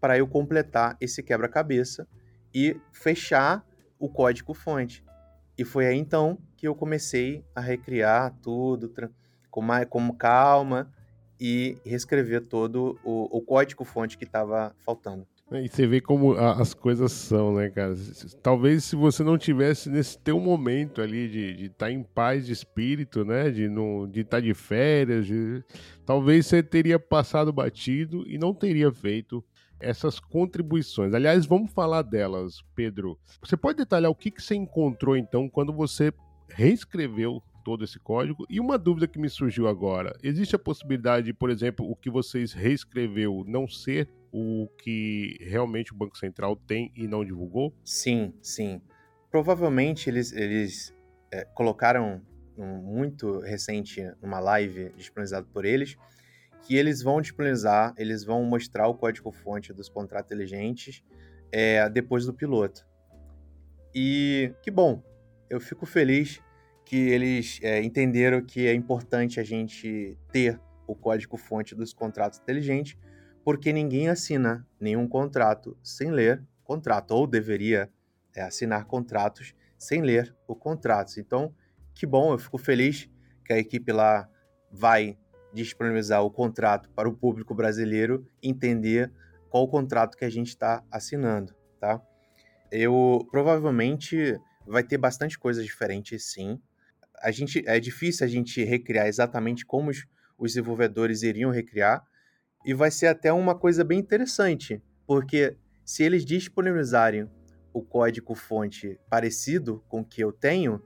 [0.00, 2.06] para eu completar esse quebra-cabeça
[2.54, 3.66] e fechar
[3.98, 5.04] o código fonte.
[5.58, 8.88] E foi aí então que eu comecei a recriar tudo
[9.54, 10.90] com, mais, com calma
[11.38, 15.24] e reescrever todo o, o código fonte que estava faltando.
[15.52, 17.94] E você vê como as coisas são, né, cara?
[18.42, 22.52] Talvez se você não tivesse nesse teu momento ali de estar tá em paz de
[22.52, 23.48] espírito, né?
[23.48, 25.62] De não de estar tá de férias, de...
[26.04, 29.44] talvez você teria passado batido e não teria feito
[29.78, 31.14] essas contribuições.
[31.14, 33.16] Aliás, vamos falar delas, Pedro.
[33.40, 36.12] Você pode detalhar o que, que você encontrou então quando você
[36.48, 38.46] reescreveu todo esse código?
[38.48, 42.10] E uma dúvida que me surgiu agora: existe a possibilidade de, por exemplo, o que
[42.10, 47.74] vocês reescreveu não ser o que realmente o Banco Central tem e não divulgou?
[47.84, 48.80] Sim, sim.
[49.30, 50.94] Provavelmente eles, eles
[51.32, 52.20] é, colocaram
[52.58, 55.96] um, muito recente numa live disponibilizada por eles
[56.62, 61.04] que eles vão disponibilizar, eles vão mostrar o código-fonte dos contratos inteligentes
[61.52, 62.86] é, depois do piloto.
[63.94, 65.02] E que bom,
[65.48, 66.42] eu fico feliz
[66.84, 72.96] que eles é, entenderam que é importante a gente ter o código-fonte dos contratos inteligentes,
[73.42, 77.90] porque ninguém assina nenhum contrato sem ler contrato, ou deveria
[78.34, 81.18] é, assinar contratos sem ler o contrato.
[81.18, 81.54] Então,
[81.94, 83.08] que bom, eu fico feliz
[83.44, 84.28] que a equipe lá
[84.70, 85.16] vai
[85.52, 89.12] disponibilizar o contrato para o público brasileiro entender
[89.48, 92.02] qual o contrato que a gente está assinando, tá?
[92.72, 96.60] Eu provavelmente vai ter bastante coisa diferente, sim.
[97.24, 100.06] A gente é difícil a gente recriar exatamente como os,
[100.38, 102.04] os desenvolvedores iriam recriar,
[102.66, 107.28] e vai ser até uma coisa bem interessante, porque se eles disponibilizarem
[107.72, 110.82] o código fonte parecido com o que eu tenho,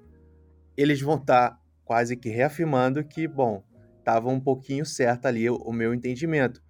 [0.76, 3.64] eles vão estar tá quase que reafirmando que, bom,
[3.98, 6.62] estava um pouquinho certo ali o, o meu entendimento.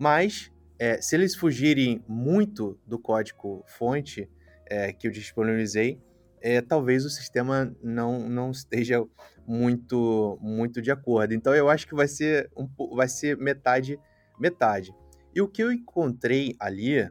[0.00, 4.30] Mas, é, se eles fugirem muito do código fonte
[4.66, 6.00] é, que eu disponibilizei,
[6.40, 9.04] é, talvez o sistema não, não esteja
[9.46, 11.34] muito muito de acordo.
[11.34, 13.98] Então eu acho que vai ser um, vai ser metade
[14.38, 14.94] metade.
[15.34, 17.10] E o que eu encontrei ali é,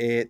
[0.00, 0.28] é,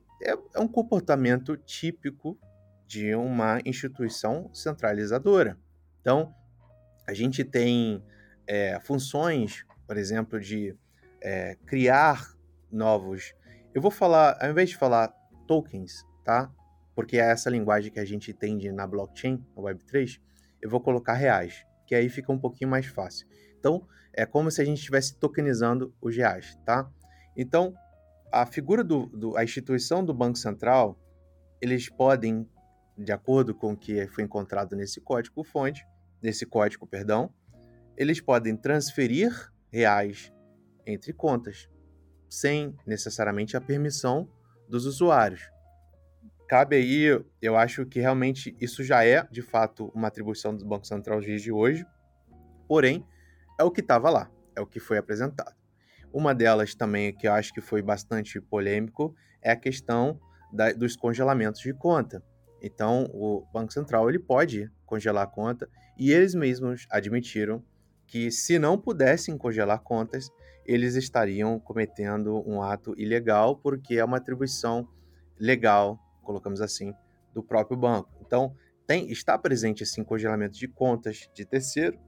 [0.55, 2.39] é um comportamento típico
[2.87, 5.59] de uma instituição centralizadora.
[6.01, 6.35] Então
[7.07, 8.03] a gente tem
[8.47, 10.77] é, funções, por exemplo, de
[11.23, 12.35] é, criar
[12.71, 13.35] novos.
[13.75, 15.09] Eu vou falar, ao invés de falar
[15.47, 16.51] tokens, tá?
[16.95, 20.21] Porque é essa linguagem que a gente entende na blockchain, na Web3,
[20.63, 23.27] eu vou colocar reais, que aí fica um pouquinho mais fácil.
[23.59, 26.89] Então, é como se a gente estivesse tokenizando os reais, tá?
[27.37, 27.75] Então,
[28.33, 30.99] a figura do, do, a instituição do Banco Central,
[31.61, 32.49] eles podem,
[32.97, 35.85] de acordo com o que foi encontrado nesse código-fonte,
[36.23, 37.33] nesse código, perdão,
[37.97, 39.33] eles podem transferir
[39.73, 40.33] reais
[40.87, 41.69] entre contas,
[42.29, 44.29] sem necessariamente a permissão
[44.69, 45.54] dos usuários
[46.49, 50.87] cabe aí, eu acho que realmente isso já é, de fato, uma atribuição do Banco
[50.87, 51.87] Central de hoje,
[52.69, 53.07] porém,
[53.59, 55.55] é o que estava lá, é o que foi apresentado.
[56.13, 60.21] Uma delas também, que eu acho que foi bastante polêmico, é a questão
[60.53, 62.23] da, dos congelamentos de conta.
[62.63, 67.63] Então, o Banco Central ele pode congelar a conta e eles mesmos admitiram
[68.07, 70.31] que se não pudessem congelar contas,
[70.65, 74.89] eles estariam cometendo um ato ilegal porque é uma atribuição
[75.39, 76.93] legal colocamos assim,
[77.33, 78.11] do próprio banco.
[78.21, 78.57] Então,
[78.87, 81.99] tem, está presente esse congelamento de contas de terceiro,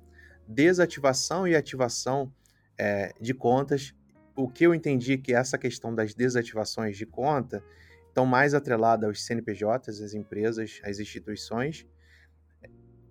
[0.47, 2.33] desativação e ativação
[2.79, 3.95] é, de contas.
[4.35, 7.63] O que eu entendi que essa questão das desativações de conta
[8.09, 11.87] estão mais atrelada aos CNPJs, às empresas, às instituições.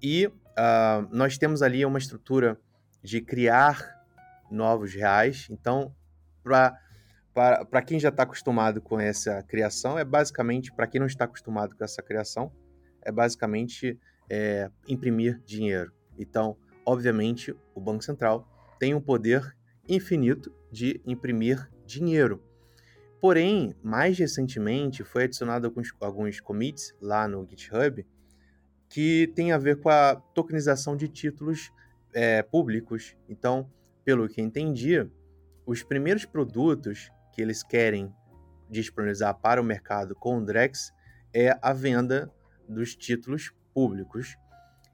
[0.01, 2.59] E uh, nós temos ali uma estrutura
[3.03, 4.03] de criar
[4.49, 5.47] novos reais.
[5.49, 5.95] Então,
[6.43, 6.79] para
[7.35, 11.75] para quem já está acostumado com essa criação, é basicamente, para quem não está acostumado
[11.75, 12.49] com essa criação,
[13.01, 15.91] é basicamente é, imprimir dinheiro.
[16.17, 18.47] Então, obviamente, o Banco Central
[18.79, 19.53] tem um poder
[19.85, 22.41] infinito de imprimir dinheiro.
[23.19, 28.05] Porém, mais recentemente foi adicionado alguns, alguns commits lá no GitHub
[28.87, 31.69] que tem a ver com a tokenização de títulos
[32.13, 33.17] é, públicos.
[33.27, 33.69] Então,
[34.05, 35.05] pelo que entendi,
[35.65, 38.11] os primeiros produtos que eles querem
[38.69, 40.93] disponibilizar para o mercado com o Drex
[41.33, 42.31] é a venda
[42.67, 44.37] dos títulos públicos.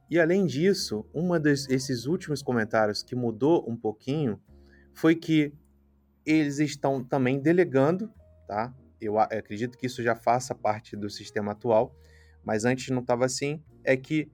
[0.10, 4.42] E além disso, um desses últimos comentários que mudou um pouquinho
[4.94, 5.54] foi que
[6.26, 8.12] eles estão também delegando,
[8.48, 8.74] tá?
[9.00, 11.96] Eu acredito que isso já faça parte do sistema atual,
[12.44, 13.64] mas antes não estava assim.
[13.84, 14.30] É que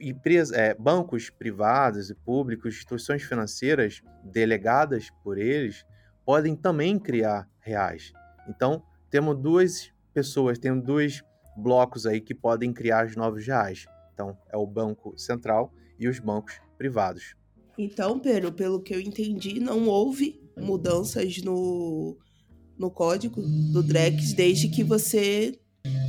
[0.00, 5.84] empresas, é, bancos privados e públicos, instituições financeiras delegadas por eles,
[6.26, 8.12] podem também criar reais.
[8.48, 11.22] Então, temos duas pessoas, temos dois
[11.56, 13.86] blocos aí que podem criar os novos reais.
[14.12, 17.36] Então, é o Banco Central e os bancos privados.
[17.78, 22.16] Então, Pedro, pelo que eu entendi, não houve mudanças no,
[22.76, 25.56] no código do Drex desde que você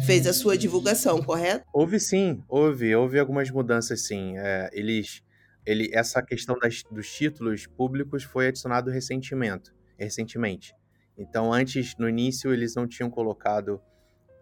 [0.05, 1.65] fez a sua divulgação, correto?
[1.71, 4.37] Houve sim, houve, houve algumas mudanças sim.
[4.37, 5.21] É, eles,
[5.65, 10.73] ele, essa questão das, dos títulos públicos foi adicionado recentemente recentemente.
[11.17, 13.81] Então, antes, no início, eles não tinham colocado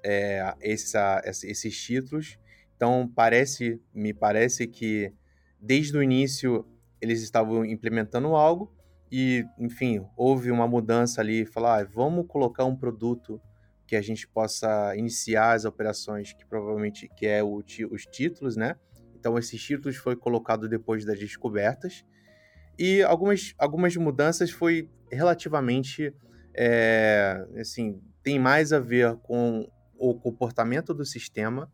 [0.03, 2.37] é, essa, esses títulos.
[2.75, 5.13] Então, parece, me parece que
[5.59, 6.65] desde o início
[7.01, 8.73] eles estavam implementando algo
[9.11, 13.41] e, enfim, houve uma mudança ali, falar, ah, vamos colocar um produto
[13.87, 18.75] que a gente possa iniciar as operações, que provavelmente que é o, os títulos, né?
[19.13, 22.03] Então, esses títulos foi colocado depois das descobertas.
[22.77, 26.13] E algumas, algumas mudanças foi relativamente,
[26.53, 31.71] é, assim, tem mais a ver com o comportamento do sistema,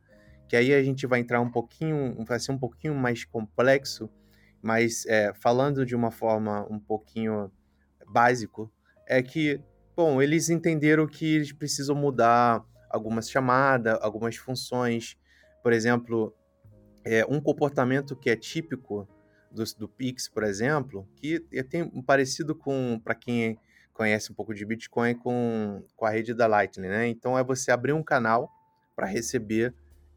[0.48, 4.10] que aí a gente vai entrar um pouquinho, vai ser um pouquinho mais complexo,
[4.62, 7.52] mas é, falando de uma forma um pouquinho
[8.08, 8.72] básico,
[9.08, 9.60] é que,
[9.96, 15.18] bom, eles entenderam que eles precisam mudar algumas chamadas, algumas funções,
[15.64, 16.36] por exemplo,
[17.04, 19.08] é, um comportamento que é típico
[19.52, 23.60] do, do Pix, por exemplo, que tem um parecido com, para quem
[23.94, 27.08] conhece um pouco de Bitcoin, com, com a rede da Lightning, né?
[27.08, 28.50] Então é você abrir um canal
[28.96, 29.74] para receber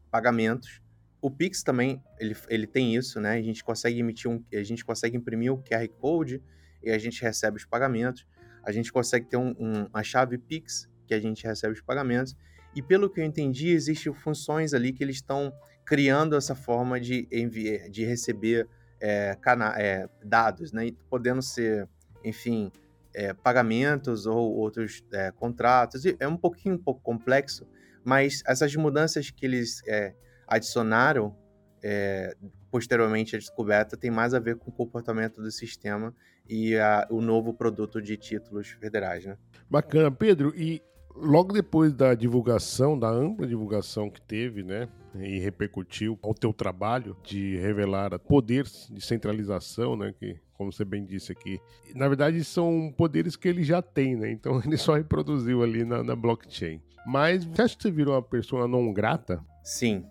[0.09, 0.81] pagamentos.
[1.21, 3.33] O Pix também, ele, ele tem isso, né?
[3.33, 6.41] A gente consegue emitir um, a gente consegue imprimir o QR Code
[6.81, 8.25] e a gente recebe os pagamentos.
[8.63, 12.35] A gente consegue ter um, um, uma chave Pix que a gente recebe os pagamentos.
[12.75, 15.53] E pelo que eu entendi, existem funções ali que eles estão
[15.85, 18.67] criando essa forma de enviar, de receber
[19.01, 19.37] é,
[19.77, 20.89] é, dados, né?
[21.09, 21.87] podendo ser,
[22.23, 22.71] enfim,
[23.13, 26.03] é, pagamentos ou outros é, contratos.
[26.19, 27.67] É um pouquinho um pouco complexo,
[28.03, 30.13] mas essas mudanças que eles é,
[30.47, 31.35] adicionaram
[31.83, 32.35] é,
[32.71, 36.13] posteriormente à descoberta tem mais a ver com o comportamento do sistema
[36.49, 39.25] e a, o novo produto de títulos federais.
[39.25, 39.37] Né?
[39.69, 40.53] Bacana, Pedro.
[40.55, 40.81] E
[41.15, 44.89] logo depois da divulgação, da ampla divulgação que teve, né,
[45.21, 51.05] e repercutiu ao teu trabalho de revelar poderes de centralização, né, que como você bem
[51.05, 51.59] disse aqui,
[51.93, 54.31] na verdade são poderes que ele já tem, né?
[54.31, 56.81] Então ele só reproduziu ali na, na blockchain.
[57.05, 59.43] Mas você acha que você virou uma pessoa não grata?
[59.63, 60.05] Sim,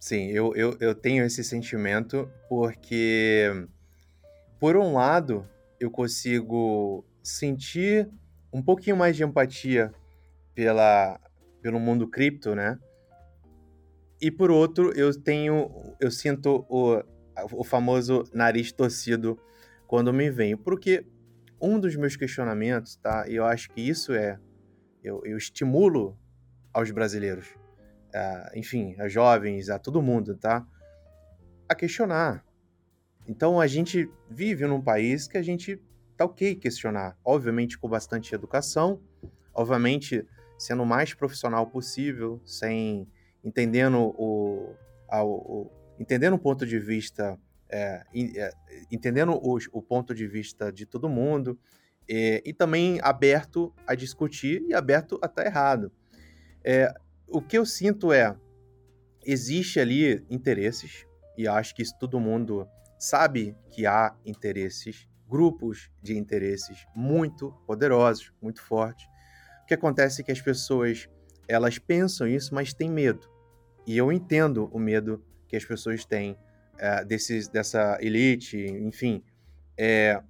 [0.00, 3.66] sim, eu, eu, eu tenho esse sentimento porque,
[4.58, 5.46] por um lado,
[5.78, 8.08] eu consigo sentir
[8.52, 9.92] um pouquinho mais de empatia
[10.54, 11.20] pela,
[11.60, 12.78] pelo mundo cripto, né?
[14.20, 17.02] E por outro, eu tenho, eu sinto o,
[17.52, 19.38] o famoso nariz torcido
[19.86, 21.06] quando me venho, porque
[21.60, 23.28] um dos meus questionamentos, tá?
[23.28, 24.38] E eu acho que isso é,
[25.02, 26.18] eu, eu estimulo
[26.72, 27.48] aos brasileiros,
[28.14, 30.66] a, enfim, a jovens, a todo mundo, tá?
[31.68, 32.44] A questionar.
[33.26, 35.80] Então a gente vive num país que a gente
[36.16, 39.00] tá ok questionar, obviamente com bastante educação,
[39.54, 40.26] obviamente
[40.58, 43.08] sendo o mais profissional possível, sem
[43.44, 44.74] entendendo o,
[45.10, 48.50] o entendendo o ponto de vista, é, é,
[48.90, 51.58] entendendo o, o, ponto de vista de todo mundo
[52.08, 55.92] é, e também aberto a discutir e aberto a estar errado.
[56.64, 56.92] É,
[57.26, 58.34] o que eu sinto é
[59.24, 62.66] existe ali interesses e acho que isso todo mundo
[62.98, 69.06] sabe que há interesses, grupos de interesses muito poderosos, muito fortes
[69.68, 71.08] que acontece é que as pessoas
[71.48, 73.28] elas pensam isso, mas têm medo.
[73.86, 76.36] E eu entendo o medo que as pessoas têm
[76.76, 79.22] é, desses, dessa elite, enfim.
[79.76, 80.22] É,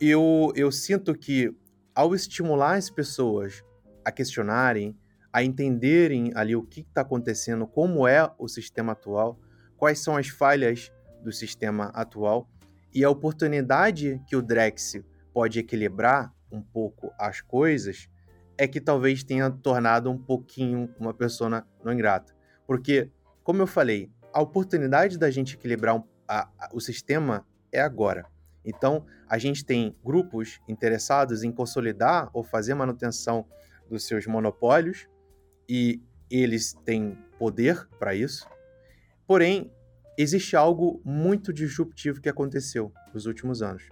[0.00, 1.52] eu, eu sinto que
[1.94, 3.64] ao estimular as pessoas
[4.04, 4.96] a questionarem,
[5.32, 9.38] a entenderem ali o que está acontecendo, como é o sistema atual,
[9.76, 12.48] quais são as falhas do sistema atual
[12.94, 14.94] e a oportunidade que o Drex
[15.32, 18.08] pode equilibrar um pouco as coisas,
[18.58, 22.34] é que talvez tenha tornado um pouquinho uma pessoa não ingrata.
[22.66, 23.10] Porque,
[23.44, 28.26] como eu falei, a oportunidade da gente equilibrar um, a, a, o sistema é agora.
[28.64, 33.46] Então, a gente tem grupos interessados em consolidar ou fazer manutenção
[33.88, 35.08] dos seus monopólios
[35.68, 38.46] e eles têm poder para isso.
[39.26, 39.72] Porém,
[40.16, 43.88] existe algo muito disruptivo que aconteceu nos últimos anos.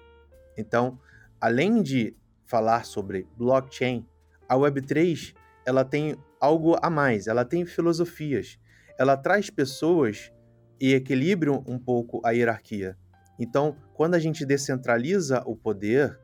[0.57, 0.99] Então,
[1.41, 4.07] além de falar sobre blockchain,
[4.49, 8.59] a Web3 ela tem algo a mais, ela tem filosofias,
[8.99, 10.33] ela traz pessoas
[10.81, 12.97] e equilibra um pouco a hierarquia.
[13.39, 16.19] Então, quando a gente descentraliza o poder,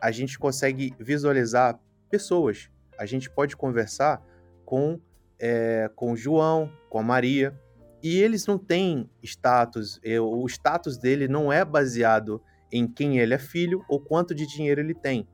[0.00, 1.78] a gente consegue visualizar
[2.10, 2.70] pessoas.
[2.98, 4.22] A gente pode conversar
[4.64, 5.00] com,
[5.38, 7.54] é, com João, com a Maria,
[8.02, 13.38] e eles não têm status, o status dele não é baseado em quem ele é
[13.38, 15.26] filho ou quanto de dinheiro ele tem.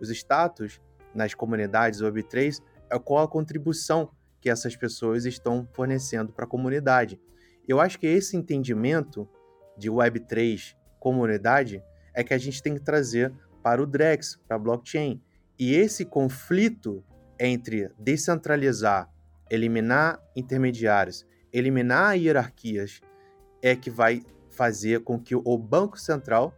[0.00, 0.80] Os status
[1.14, 7.20] nas comunidades Web3 é qual a contribuição que essas pessoas estão fornecendo para a comunidade.
[7.68, 9.28] Eu acho que esse entendimento
[9.76, 11.82] de Web3 comunidade
[12.14, 15.20] é que a gente tem que trazer para o Drex, para a blockchain.
[15.58, 17.04] E esse conflito
[17.38, 19.08] entre descentralizar,
[19.50, 23.00] eliminar intermediários, eliminar hierarquias,
[23.62, 26.54] é que vai fazer com que o Banco Central,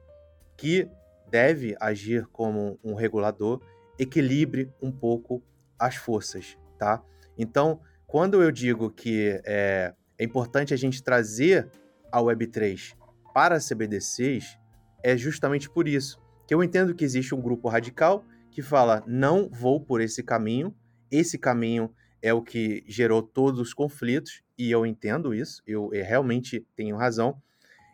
[0.57, 0.88] que
[1.31, 3.61] deve agir como um regulador,
[3.98, 5.42] equilibre um pouco
[5.78, 7.02] as forças, tá?
[7.37, 11.70] Então, quando eu digo que é, é importante a gente trazer
[12.11, 12.94] a Web3
[13.33, 14.59] para CBDCs,
[15.02, 19.48] é justamente por isso que eu entendo que existe um grupo radical que fala não
[19.50, 20.74] vou por esse caminho,
[21.11, 26.05] esse caminho é o que gerou todos os conflitos e eu entendo isso, eu, eu
[26.05, 27.40] realmente tenho razão.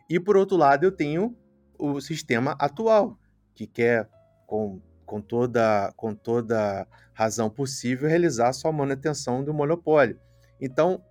[0.09, 1.35] E por outro lado, eu tenho
[1.77, 3.17] o sistema atual
[3.55, 4.09] que quer
[4.45, 10.19] com com toda, com toda razão possível, realizar sua manutenção do monopólio.
[10.61, 11.03] Então,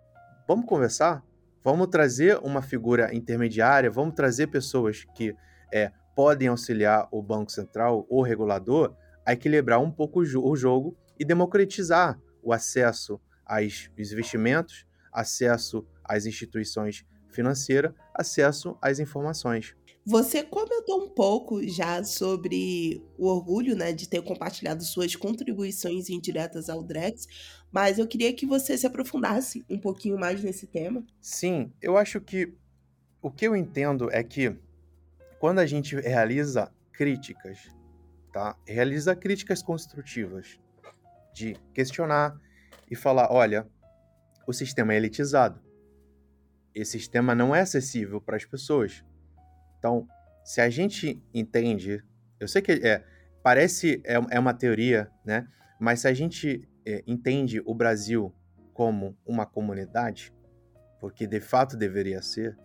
[0.47, 1.21] vamos conversar?
[1.65, 5.35] Vamos trazer uma figura intermediária, vamos trazer pessoas que
[5.75, 8.95] é, podem auxiliar o Banco Central ou regulador
[9.27, 17.05] a equilibrar um pouco o jogo e democratizar o acesso aos investimentos, acesso às instituições
[17.31, 19.75] financeiras, acesso às informações.
[20.11, 26.71] Você comentou um pouco já sobre o orgulho, né, de ter compartilhado suas contribuições indiretas
[26.71, 27.27] ao Drex,
[27.71, 31.05] mas eu queria que você se aprofundasse um pouquinho mais nesse tema.
[31.21, 32.55] Sim, eu acho que
[33.21, 34.57] o que eu entendo é que
[35.39, 37.59] quando a gente realiza críticas,
[38.33, 38.57] tá?
[38.67, 40.59] Realiza críticas construtivas
[41.35, 42.35] de questionar
[42.91, 43.69] e falar, olha,
[44.47, 45.61] o sistema é elitizado.
[46.75, 49.05] Esse sistema não é acessível para as pessoas.
[49.79, 50.07] Então,
[50.45, 52.03] se a gente entende,
[52.41, 53.05] eu sei que é,
[53.43, 55.47] parece é, é uma teoria, né?
[55.79, 58.35] Mas se a gente é, entende o Brasil
[58.73, 60.33] como uma comunidade,
[61.01, 62.59] porque de fato deveria ser,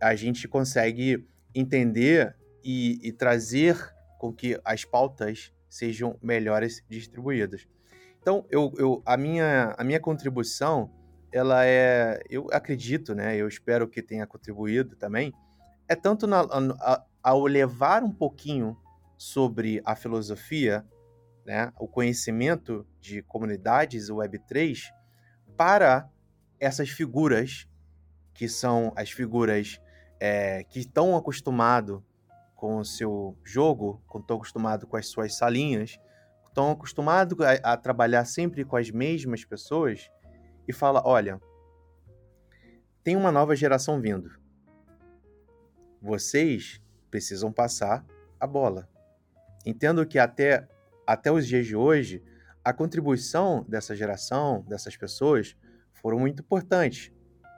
[0.00, 3.76] a gente consegue entender e, e trazer
[4.18, 7.66] com que as pautas sejam melhores distribuídas.
[8.20, 10.90] Então, eu, eu, a, minha, a minha contribuição,
[11.32, 13.36] ela é, eu acredito, né?
[13.36, 15.32] Eu espero que tenha contribuído também,
[15.88, 18.76] é tanto na, a, ao levar um pouquinho
[19.16, 20.86] sobre a filosofia,
[21.44, 24.92] né, o conhecimento de comunidades Web3
[25.56, 26.08] para
[26.60, 27.66] essas figuras
[28.34, 29.80] que são as figuras
[30.20, 32.00] é, que estão acostumados
[32.54, 35.98] com o seu jogo, estão acostumados com as suas salinhas,
[36.46, 40.10] estão acostumados a, a trabalhar sempre com as mesmas pessoas
[40.68, 41.40] e fala, olha,
[43.02, 44.30] tem uma nova geração vindo
[46.00, 46.80] vocês
[47.10, 48.04] precisam passar
[48.38, 48.88] a bola.
[49.64, 50.66] Entendo que até,
[51.06, 52.22] até os dias de hoje,
[52.64, 55.56] a contribuição dessa geração, dessas pessoas,
[55.92, 57.12] foram muito importantes.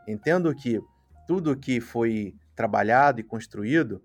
[0.06, 0.80] Entendo que
[1.26, 4.02] tudo que foi trabalhado e construído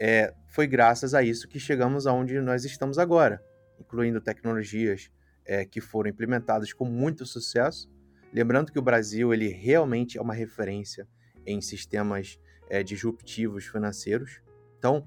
[0.00, 3.42] é, foi graças a isso que chegamos aonde nós estamos agora,
[3.78, 5.10] incluindo tecnologias
[5.44, 7.90] é, que foram implementadas com muito sucesso.
[8.32, 11.08] Lembrando que o Brasil ele realmente é uma referência
[11.46, 12.38] em sistemas
[12.68, 14.40] é, disruptivos financeiros.
[14.78, 15.06] Então,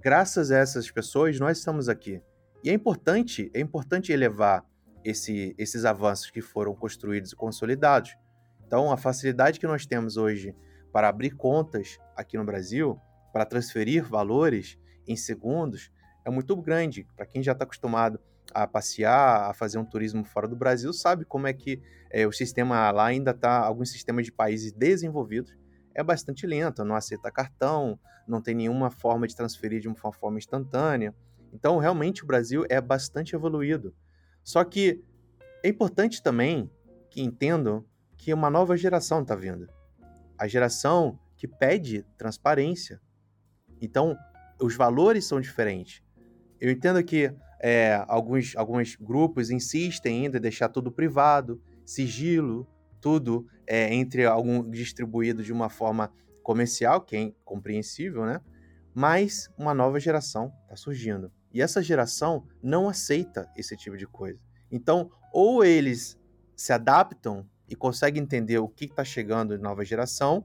[0.00, 2.20] graças a essas pessoas, nós estamos aqui.
[2.64, 4.64] E é importante, é importante elevar
[5.04, 8.16] esse, esses avanços que foram construídos e consolidados.
[8.66, 10.54] Então, a facilidade que nós temos hoje
[10.92, 12.98] para abrir contas aqui no Brasil,
[13.32, 15.90] para transferir valores em segundos,
[16.24, 17.06] é muito grande.
[17.16, 18.20] Para quem já está acostumado
[18.54, 21.80] a passear, a fazer um turismo fora do Brasil, sabe como é que
[22.10, 25.56] é, o sistema lá ainda está, alguns sistemas de países desenvolvidos,
[25.94, 30.38] é bastante lenta, não aceita cartão, não tem nenhuma forma de transferir de uma forma
[30.38, 31.14] instantânea.
[31.52, 33.94] Então, realmente, o Brasil é bastante evoluído.
[34.42, 35.02] Só que
[35.62, 36.70] é importante também
[37.10, 37.84] que entendam
[38.16, 39.68] que uma nova geração está vindo.
[40.38, 43.00] A geração que pede transparência.
[43.80, 44.16] Então,
[44.60, 46.02] os valores são diferentes.
[46.60, 52.66] Eu entendo que é, alguns, alguns grupos insistem ainda em deixar tudo privado, sigilo,
[53.02, 56.10] tudo é, entre algum distribuído de uma forma
[56.42, 58.40] comercial, que é compreensível, né?
[58.94, 61.30] Mas uma nova geração está surgindo.
[61.52, 64.38] E essa geração não aceita esse tipo de coisa.
[64.70, 66.18] Então, ou eles
[66.56, 70.44] se adaptam e conseguem entender o que está chegando de nova geração,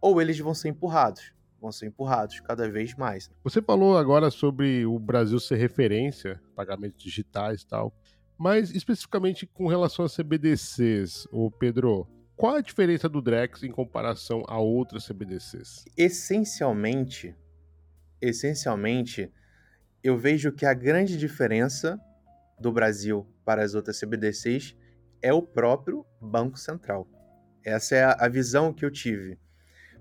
[0.00, 1.32] ou eles vão ser empurrados.
[1.60, 3.30] Vão ser empurrados cada vez mais.
[3.44, 7.94] Você falou agora sobre o Brasil ser referência, pagamentos digitais e tal.
[8.42, 14.42] Mas especificamente com relação a CBDCs, o Pedro, qual a diferença do Drex em comparação
[14.48, 15.84] a outras CBDCs?
[15.96, 17.36] Essencialmente,
[18.20, 19.32] essencialmente,
[20.02, 22.00] eu vejo que a grande diferença
[22.58, 24.76] do Brasil para as outras CBDCs
[25.22, 27.06] é o próprio Banco Central.
[27.64, 29.38] Essa é a, visão que eu tive.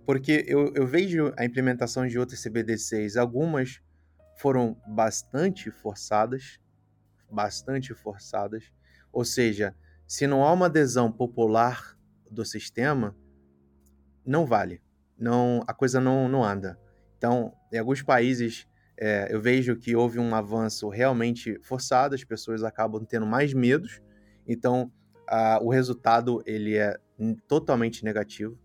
[0.04, 3.84] Porque eu, eu vejo a implementação de outras CBDCs, algumas
[4.40, 6.60] foram bastante forçadas,
[7.32, 8.72] bastante forçadas.
[9.12, 9.76] Ou seja,
[10.08, 11.98] se não há uma adesão popular
[12.30, 13.16] do sistema,
[14.26, 14.82] não vale.
[15.18, 16.80] Não, a coisa não, não anda.
[17.18, 18.68] Então, em alguns países,
[18.98, 24.02] é, eu vejo que houve um avanço realmente forçado, as pessoas acabam tendo mais medos,
[24.48, 24.92] então
[25.28, 26.98] a, o resultado ele é
[27.48, 28.60] totalmente negativo.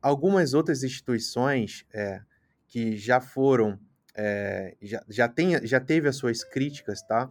[0.00, 2.20] Algumas outras instituições é,
[2.66, 3.78] que já foram,
[4.16, 7.30] é, já, já, tem, já teve as suas críticas, tá?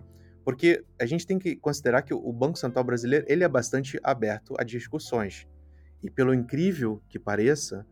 [0.52, 4.54] Porque a gente tem que considerar que o Banco Central brasileiro ele é bastante aberto
[4.60, 5.48] a discussões.
[6.04, 7.88] E pelo incrível que pareça,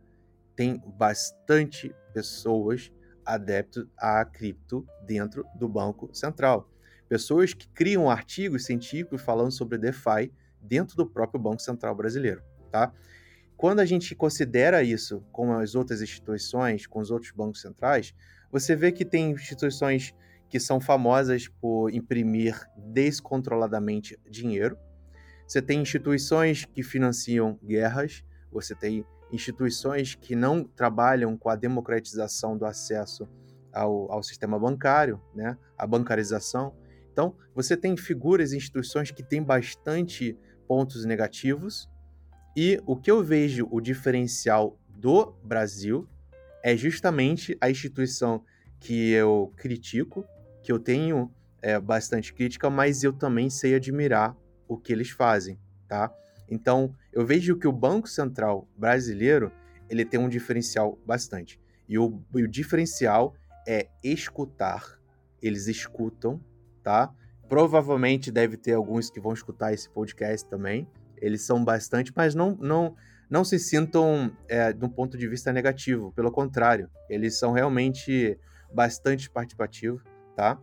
[0.54, 2.92] tem bastante pessoas
[3.24, 6.70] adeptas à cripto dentro do Banco Central.
[7.08, 10.30] Pessoas que criam artigos científicos falando sobre DeFi
[10.60, 12.92] dentro do próprio Banco Central brasileiro, tá?
[13.56, 18.14] Quando a gente considera isso com as outras instituições, com os outros bancos centrais,
[18.52, 20.14] você vê que tem instituições
[20.50, 24.76] que são famosas por imprimir descontroladamente dinheiro.
[25.46, 32.58] Você tem instituições que financiam guerras, você tem instituições que não trabalham com a democratização
[32.58, 33.28] do acesso
[33.72, 36.74] ao, ao sistema bancário, né, a bancarização.
[37.12, 40.36] Então, você tem figuras e instituições que têm bastante
[40.66, 41.88] pontos negativos,
[42.56, 46.08] e o que eu vejo o diferencial do Brasil
[46.62, 48.44] é justamente a instituição
[48.80, 50.24] que eu critico,
[50.70, 51.28] que eu tenho
[51.60, 54.36] é, bastante crítica, mas eu também sei admirar
[54.68, 55.58] o que eles fazem,
[55.88, 56.14] tá?
[56.48, 59.50] Então, eu vejo que o Banco Central brasileiro,
[59.88, 61.60] ele tem um diferencial bastante.
[61.88, 63.34] E o, e o diferencial
[63.66, 64.96] é escutar.
[65.42, 66.40] Eles escutam,
[66.84, 67.12] tá?
[67.48, 70.86] Provavelmente deve ter alguns que vão escutar esse podcast também.
[71.16, 72.94] Eles são bastante, mas não não
[73.28, 76.12] não se sintam é, de um ponto de vista negativo.
[76.12, 78.38] Pelo contrário, eles são realmente
[78.72, 80.02] bastante participativos,
[80.40, 80.58] tá?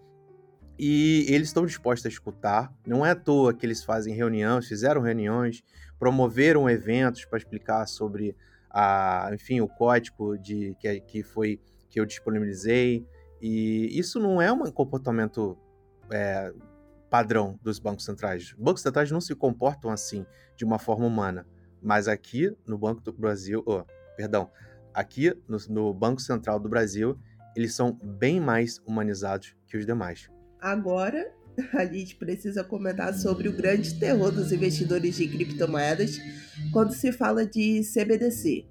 [0.80, 2.74] E eles estão dispostos a escutar.
[2.86, 5.64] Não é à toa que eles fazem reuniões, fizeram reuniões,
[6.00, 8.36] promoveram eventos para explicar sobre
[8.72, 11.62] a, enfim, o código de que, que foi
[11.92, 13.06] que eu disponibilizei.
[13.40, 15.56] E isso não é um comportamento
[16.12, 16.52] é,
[17.08, 18.46] padrão dos bancos centrais.
[18.46, 20.26] Os bancos centrais não se comportam assim
[20.56, 21.46] de uma forma humana.
[21.84, 23.84] Mas aqui no Banco do Brasil, oh,
[24.16, 24.50] perdão,
[24.92, 27.16] aqui no, no Banco Central do Brasil,
[27.58, 30.30] eles são bem mais humanizados que os demais.
[30.62, 31.34] Agora,
[31.74, 36.20] a gente precisa comentar sobre o grande terror dos investidores de criptomoedas
[36.72, 38.68] quando se fala de CBDC.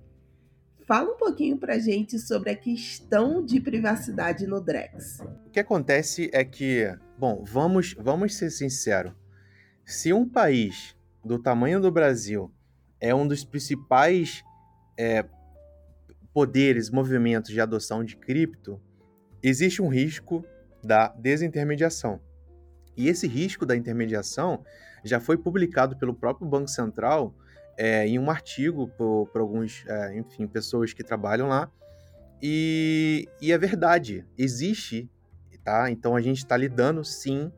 [0.86, 5.18] Fala um pouquinho pra gente sobre a questão de privacidade no Drex.
[5.46, 9.12] O que acontece é que, bom, vamos, vamos ser sinceros.
[9.84, 12.52] Se um país do tamanho do Brasil
[13.00, 14.44] é um dos principais
[14.96, 15.24] é,
[16.36, 18.78] poderes, movimentos de adoção de cripto,
[19.42, 20.44] existe um risco
[20.84, 22.20] da desintermediação.
[22.94, 24.62] E esse risco da intermediação
[25.02, 27.34] já foi publicado pelo próprio Banco Central
[27.78, 31.72] é, em um artigo por, por alguns, é, enfim, pessoas que trabalham lá.
[32.42, 35.10] E, e é verdade, existe,
[35.64, 35.90] tá?
[35.90, 37.50] Então a gente está lidando sim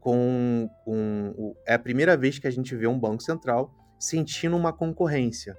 [0.00, 1.54] com, com.
[1.66, 3.70] É a primeira vez que a gente vê um Banco Central
[4.00, 5.54] sentindo uma concorrência.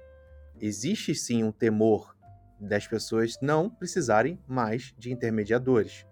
[0.60, 2.13] Existe sim um temor
[2.60, 6.06] das pessoas não precisarem mais de intermediadores.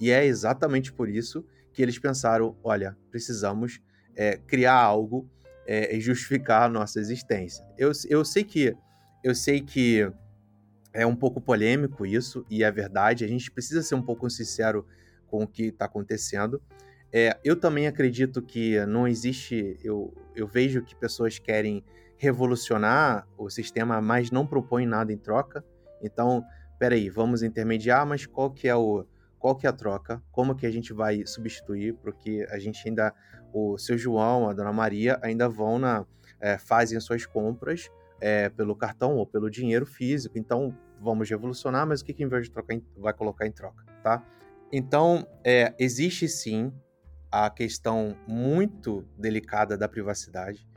[0.00, 3.80] E é exatamente por isso que eles pensaram: olha, precisamos
[4.14, 5.28] é, criar algo
[5.66, 7.64] é, e justificar a nossa existência.
[7.76, 8.76] Eu, eu sei que
[9.22, 10.10] eu sei que
[10.92, 13.24] é um pouco polêmico isso e é verdade.
[13.24, 14.86] A gente precisa ser um pouco sincero
[15.26, 16.62] com o que está acontecendo.
[17.12, 19.78] É, eu também acredito que não existe.
[19.82, 21.84] Eu, eu vejo que pessoas querem
[22.16, 25.64] revolucionar o sistema, mas não propõem nada em troca.
[26.02, 26.44] Então,
[26.78, 29.06] peraí, vamos intermediar, mas qual que é o
[29.38, 33.14] qual que é a troca, como que a gente vai substituir, porque a gente ainda,
[33.52, 36.04] o seu João, a dona Maria, ainda vão na,
[36.40, 37.88] é, fazem suas compras
[38.20, 42.28] é, pelo cartão ou pelo dinheiro físico, então vamos revolucionar, mas o que que em
[42.28, 44.24] vez de trocar vai colocar em troca, tá?
[44.72, 46.72] Então, é, existe sim
[47.30, 50.68] a questão muito delicada da privacidade.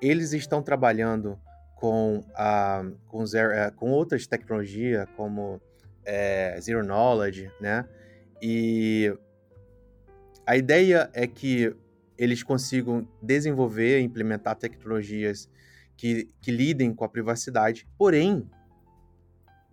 [0.00, 1.38] Eles estão trabalhando
[1.78, 5.60] com, a, com, zero, com outras tecnologias, como
[6.04, 7.84] é, Zero Knowledge, né?
[8.42, 9.16] E
[10.44, 11.74] a ideia é que
[12.16, 15.48] eles consigam desenvolver e implementar tecnologias
[15.96, 18.50] que, que lidem com a privacidade, porém,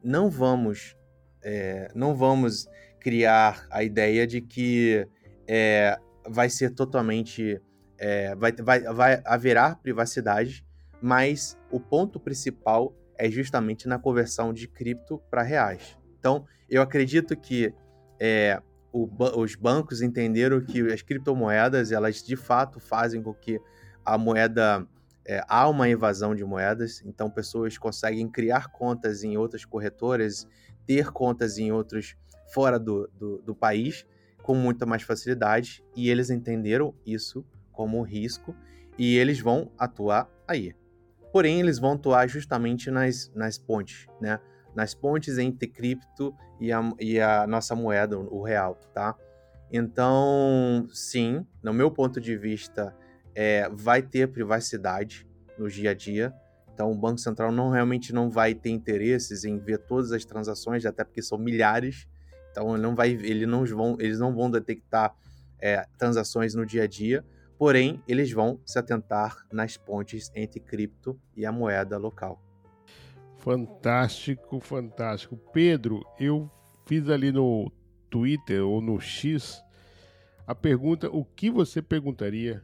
[0.04, 0.96] não vamos,
[1.44, 2.68] é, não vamos
[3.00, 5.08] criar a ideia de que
[5.48, 5.98] é,
[6.28, 7.60] vai ser totalmente.
[7.98, 10.66] É, vai, vai, vai haverá privacidade,
[11.06, 15.96] mas o ponto principal é justamente na conversão de cripto para reais.
[16.18, 17.72] Então, eu acredito que
[18.20, 18.60] é,
[18.92, 19.08] o,
[19.40, 23.62] os bancos entenderam que as criptomoedas elas de fato fazem com que
[24.04, 24.84] a moeda
[25.28, 30.48] é, há uma evasão de moedas, então pessoas conseguem criar contas em outras corretoras,
[30.88, 32.16] ter contas em outros
[32.52, 34.08] fora do, do, do país
[34.42, 38.56] com muita mais facilidade e eles entenderam isso como um risco
[38.98, 40.74] e eles vão atuar aí.
[41.36, 44.40] Porém, eles vão atuar justamente nas, nas pontes, né?
[44.74, 49.14] nas pontes entre cripto e a, e a nossa moeda, o real, tá?
[49.70, 52.96] Então, sim, no meu ponto de vista,
[53.36, 55.28] é, vai ter privacidade
[55.60, 56.34] no dia a dia.
[56.74, 60.86] Então, o Banco Central não realmente não vai ter interesses em ver todas as transações,
[60.86, 62.08] até porque são milhares.
[62.50, 65.14] Então, ele não vai, ele não vão, eles não vão detectar
[65.60, 67.26] é, transações no dia a dia.
[67.58, 72.42] Porém, eles vão se atentar nas pontes entre cripto e a moeda local.
[73.38, 75.38] Fantástico, fantástico.
[75.54, 76.50] Pedro, eu
[76.86, 77.72] fiz ali no
[78.10, 79.64] Twitter ou no X
[80.48, 82.64] a pergunta: o que você perguntaria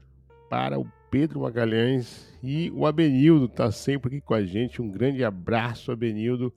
[0.49, 4.81] para o Pedro Magalhães e o Abenildo está sempre aqui com a gente.
[4.81, 6.53] Um grande abraço, Abenildo.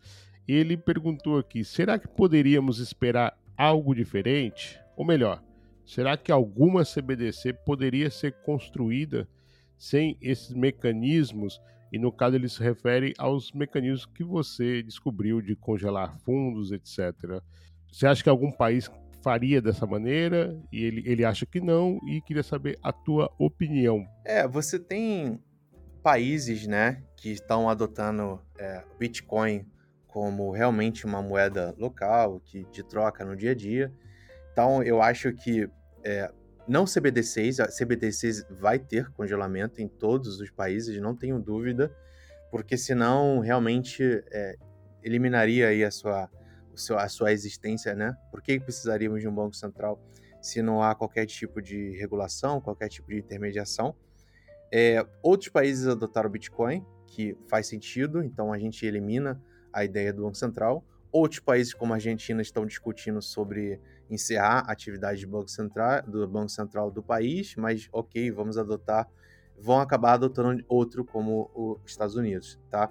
[0.47, 4.79] Ele perguntou aqui: será que poderíamos esperar algo diferente?
[4.97, 5.43] Ou melhor,
[5.85, 9.29] será que alguma CBDC poderia ser construída
[9.77, 11.61] sem esses mecanismos?
[11.93, 17.41] E no caso ele se refere aos mecanismos que você descobriu de congelar fundos, etc.
[17.91, 18.91] Você acha que algum país
[19.23, 20.61] faria dessa maneira?
[20.73, 24.05] E ele, ele acha que não e queria saber a tua opinião.
[24.25, 25.41] É, você tem
[26.03, 29.67] países, né, que estão adotando é, Bitcoin
[30.07, 33.93] como realmente uma moeda local, que de troca no dia a dia.
[34.55, 35.69] Então, eu acho que
[36.05, 36.31] é,
[36.69, 41.93] não CBDCs, a CBDCs vai ter congelamento em todos os países, não tenho dúvida,
[42.53, 44.01] porque senão realmente
[44.31, 44.55] é,
[45.03, 46.31] eliminaria aí a sua,
[46.97, 48.17] a sua existência, né?
[48.31, 50.01] Por que precisaríamos de um banco central
[50.41, 53.93] se não há qualquer tipo de regulação, qualquer tipo de intermediação?
[54.73, 59.43] É, outros países adotaram o Bitcoin, que faz sentido, então a gente elimina
[59.73, 60.87] a ideia do Banco Central.
[61.11, 63.81] Outros países, como a Argentina, estão discutindo sobre
[64.11, 69.09] encerrar a atividade do Banco Central do, Banco Central do país, mas ok, vamos adotar,
[69.59, 72.91] vão acabar adotando outro como os Estados Unidos, tá?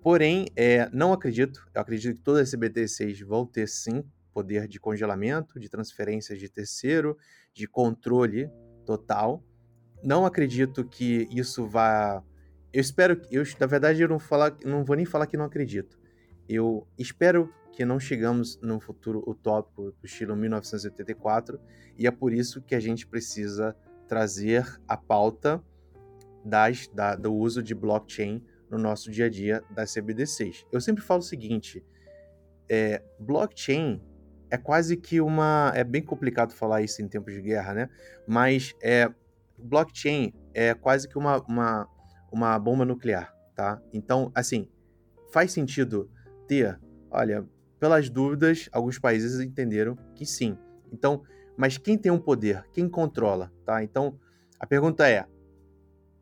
[0.00, 4.80] Porém, é, não acredito, eu acredito que todas as CBDCs vão ter sim poder de
[4.80, 7.16] congelamento, de transferências de terceiro,
[7.52, 8.50] de controle
[8.84, 9.44] total.
[10.02, 12.24] Não acredito que isso vá
[12.72, 13.34] eu espero que.
[13.34, 15.98] Eu, na verdade, eu não, falar, não vou nem falar que não acredito.
[16.48, 21.60] Eu espero que não chegamos num futuro utópico do estilo 1984,
[21.96, 23.74] e é por isso que a gente precisa
[24.06, 25.62] trazer a pauta
[26.44, 30.66] das, da, do uso de blockchain no nosso dia a dia das CBDCs.
[30.70, 31.84] Eu sempre falo o seguinte:
[32.68, 34.02] é, blockchain
[34.50, 35.72] é quase que uma.
[35.74, 37.90] É bem complicado falar isso em tempos de guerra, né?
[38.26, 39.10] Mas é,
[39.58, 41.88] blockchain é quase que uma, uma
[42.32, 43.80] uma bomba nuclear, tá?
[43.92, 44.66] Então, assim,
[45.30, 46.10] faz sentido
[46.48, 47.46] ter, olha,
[47.82, 50.56] pelas dúvidas, alguns países entenderam que sim.
[50.92, 51.24] Então,
[51.56, 52.64] mas quem tem um poder?
[52.72, 53.82] Quem controla, tá?
[53.82, 54.20] Então,
[54.56, 55.26] a pergunta é: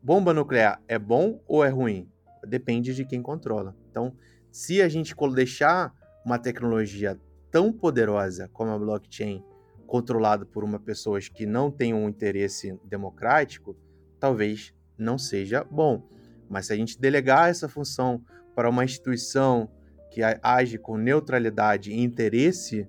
[0.01, 2.09] bomba nuclear é bom ou é ruim?
[2.47, 3.75] Depende de quem controla.
[3.91, 4.11] Então,
[4.51, 5.93] se a gente deixar
[6.25, 7.15] uma tecnologia
[7.51, 9.45] tão poderosa como a blockchain
[9.85, 13.77] controlada por uma pessoas que não tem um interesse democrático,
[14.19, 16.09] talvez não seja bom.
[16.49, 18.19] Mas se a gente delegar essa função
[18.55, 19.69] para uma instituição
[20.11, 22.87] que age com neutralidade e interesse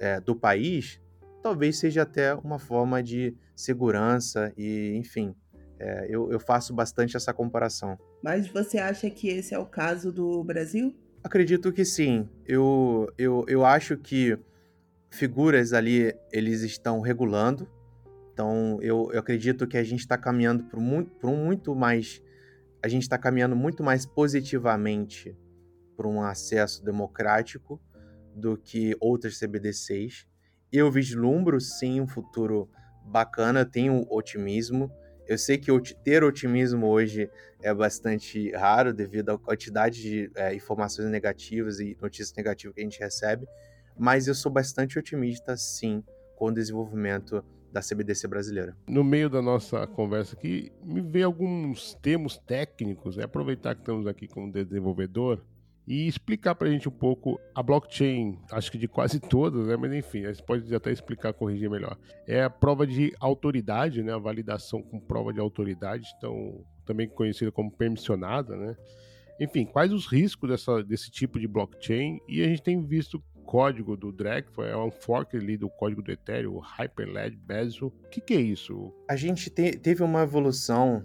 [0.00, 1.00] é, do país,
[1.42, 5.34] talvez seja até uma forma de segurança e, enfim,
[5.78, 7.96] é, eu, eu faço bastante essa comparação.
[8.24, 10.96] Mas você acha que esse é o caso do Brasil?
[11.22, 12.28] Acredito que sim.
[12.44, 14.36] Eu, eu, eu acho que
[15.10, 17.68] figuras ali eles estão regulando
[18.32, 22.22] então, eu, eu acredito que a gente está caminhando para muito, um muito mais.
[22.82, 25.36] A gente está caminhando muito mais positivamente
[26.02, 27.80] para um acesso democrático
[28.34, 30.26] do que outras CBDCs.
[30.72, 32.68] Eu vislumbro, sim, um futuro
[33.04, 34.90] bacana, tenho otimismo.
[35.28, 35.70] Eu sei que
[36.02, 37.30] ter otimismo hoje
[37.62, 42.84] é bastante raro devido à quantidade de é, informações negativas e notícias negativas que a
[42.84, 43.46] gente recebe,
[43.96, 46.02] mas eu sou bastante otimista, sim,
[46.34, 48.76] com o desenvolvimento da CBDC brasileira.
[48.88, 54.08] No meio da nossa conversa aqui, me veio alguns termos técnicos, é aproveitar que estamos
[54.08, 55.40] aqui como desenvolvedor
[55.86, 59.76] e explicar para a gente um pouco a blockchain, acho que de quase todas, né?
[59.76, 61.98] mas enfim, você pode até explicar, corrigir melhor.
[62.26, 64.12] É a prova de autoridade, né?
[64.12, 68.76] a validação com prova de autoridade, então também conhecida como permissionada, né?
[69.40, 72.20] Enfim, quais os riscos dessa, desse tipo de blockchain?
[72.28, 76.10] E a gente tem visto código do Drake, é um fork ali do código do
[76.12, 77.88] Ethereum, Hyperledger Bezel.
[77.88, 78.92] O que, que é isso?
[79.08, 81.04] A gente te, teve uma evolução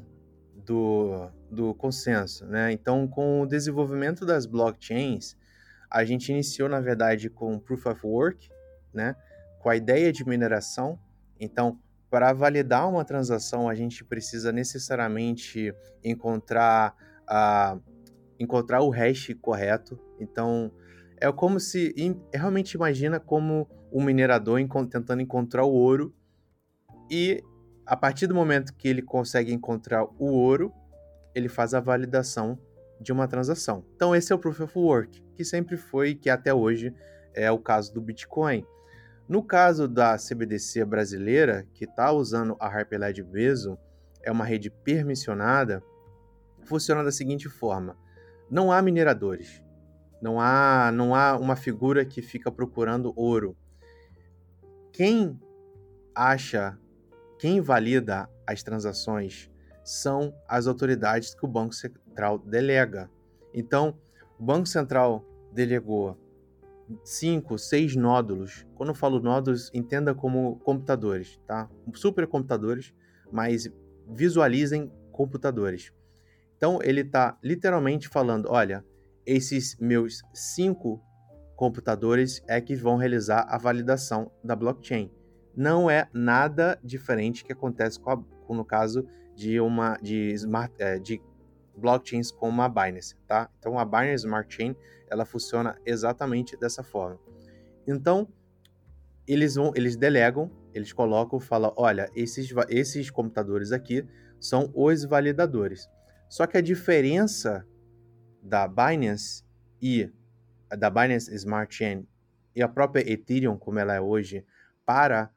[0.66, 2.72] do, do consenso, né?
[2.72, 5.36] Então, com o desenvolvimento das blockchains,
[5.90, 8.50] a gente iniciou, na verdade, com Proof of Work,
[8.94, 9.16] né?
[9.60, 11.00] Com a ideia de mineração.
[11.40, 11.80] Então,
[12.10, 15.74] para validar uma transação, a gente precisa necessariamente
[16.04, 16.96] encontrar,
[17.28, 17.78] a,
[18.40, 20.00] encontrar o hash correto.
[20.20, 20.72] Então,
[21.20, 21.94] é como se.
[22.34, 26.14] Realmente imagina como um minerador tentando encontrar o ouro.
[27.10, 27.42] E
[27.86, 30.74] a partir do momento que ele consegue encontrar o ouro,
[31.38, 32.58] ele faz a validação
[33.00, 33.86] de uma transação.
[33.96, 36.92] Então, esse é o Proof of Work, que sempre foi, que até hoje
[37.32, 38.66] é o caso do Bitcoin.
[39.30, 43.78] No caso da CBDC brasileira, que está usando a Hyperledger Bezo,
[44.24, 45.84] é uma rede permissionada,
[46.64, 47.96] funciona da seguinte forma:
[48.50, 49.62] não há mineradores.
[50.20, 53.56] Não há, não há uma figura que fica procurando ouro.
[54.92, 55.40] Quem
[56.16, 56.76] acha,
[57.38, 59.52] quem valida as transações
[59.88, 63.10] são as autoridades que o Banco Central delega.
[63.54, 63.98] Então,
[64.38, 66.18] o Banco Central delegou
[67.06, 68.68] cinco, seis nódulos.
[68.76, 71.70] Quando eu falo nódulos, entenda como computadores, tá?
[71.94, 72.94] Supercomputadores,
[73.32, 73.72] mas
[74.10, 75.94] visualizem computadores.
[76.58, 78.84] Então, ele está literalmente falando: olha,
[79.26, 81.02] esses meus cinco
[81.56, 85.10] computadores é que vão realizar a validação da blockchain.
[85.56, 89.08] Não é nada diferente que acontece com, a, no caso
[89.38, 91.22] de uma de smart é, de
[91.76, 93.48] blockchains como a Binance, tá?
[93.60, 94.76] Então a Binance Smart Chain
[95.08, 97.20] ela funciona exatamente dessa forma.
[97.88, 98.28] Então
[99.28, 104.04] eles vão, eles delegam, eles colocam, falam, olha, esses esses computadores aqui
[104.40, 105.88] são os validadores.
[106.28, 107.64] Só que a diferença
[108.42, 109.44] da Binance
[109.80, 110.12] e
[110.76, 112.08] da Binance Smart Chain
[112.56, 114.44] e a própria Ethereum, como ela é hoje,
[114.84, 115.30] para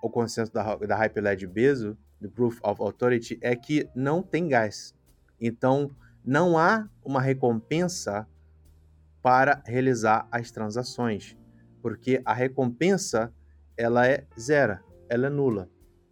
[0.00, 4.94] o consenso da, da Hyperledger Bezo, do Proof of Authority, é que não tem gás.
[5.40, 5.90] Então,
[6.24, 8.26] não há uma recompensa
[9.22, 11.36] para realizar as transações,
[11.82, 13.32] porque a recompensa
[13.76, 15.68] ela é zero, ela é nula.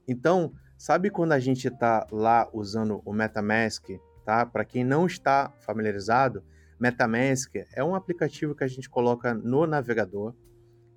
[0.06, 3.90] Então, sabe quando a gente está lá usando o MetaMask,
[4.24, 4.44] tá?
[4.46, 6.42] Para quem não está familiarizado,
[6.80, 10.34] MetaMask é um aplicativo que a gente coloca no navegador,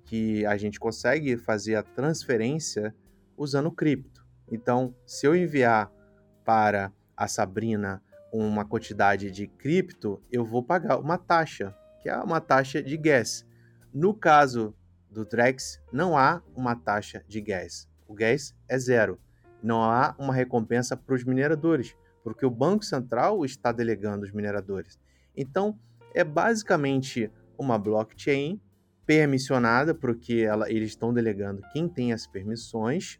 [0.04, 2.94] que a gente consegue fazer a transferência
[3.36, 4.11] usando cripto.
[4.52, 5.90] Então, se eu enviar
[6.44, 12.38] para a Sabrina uma quantidade de cripto, eu vou pagar uma taxa, que é uma
[12.38, 13.46] taxa de gas.
[13.94, 14.74] No caso
[15.10, 17.88] do Drex, não há uma taxa de gas.
[18.06, 19.18] O gas é zero.
[19.62, 24.98] Não há uma recompensa para os mineradores, porque o Banco Central está delegando os mineradores.
[25.34, 25.78] Então,
[26.14, 28.60] é basicamente uma blockchain
[29.06, 33.18] permissionada, porque ela, eles estão delegando quem tem as permissões,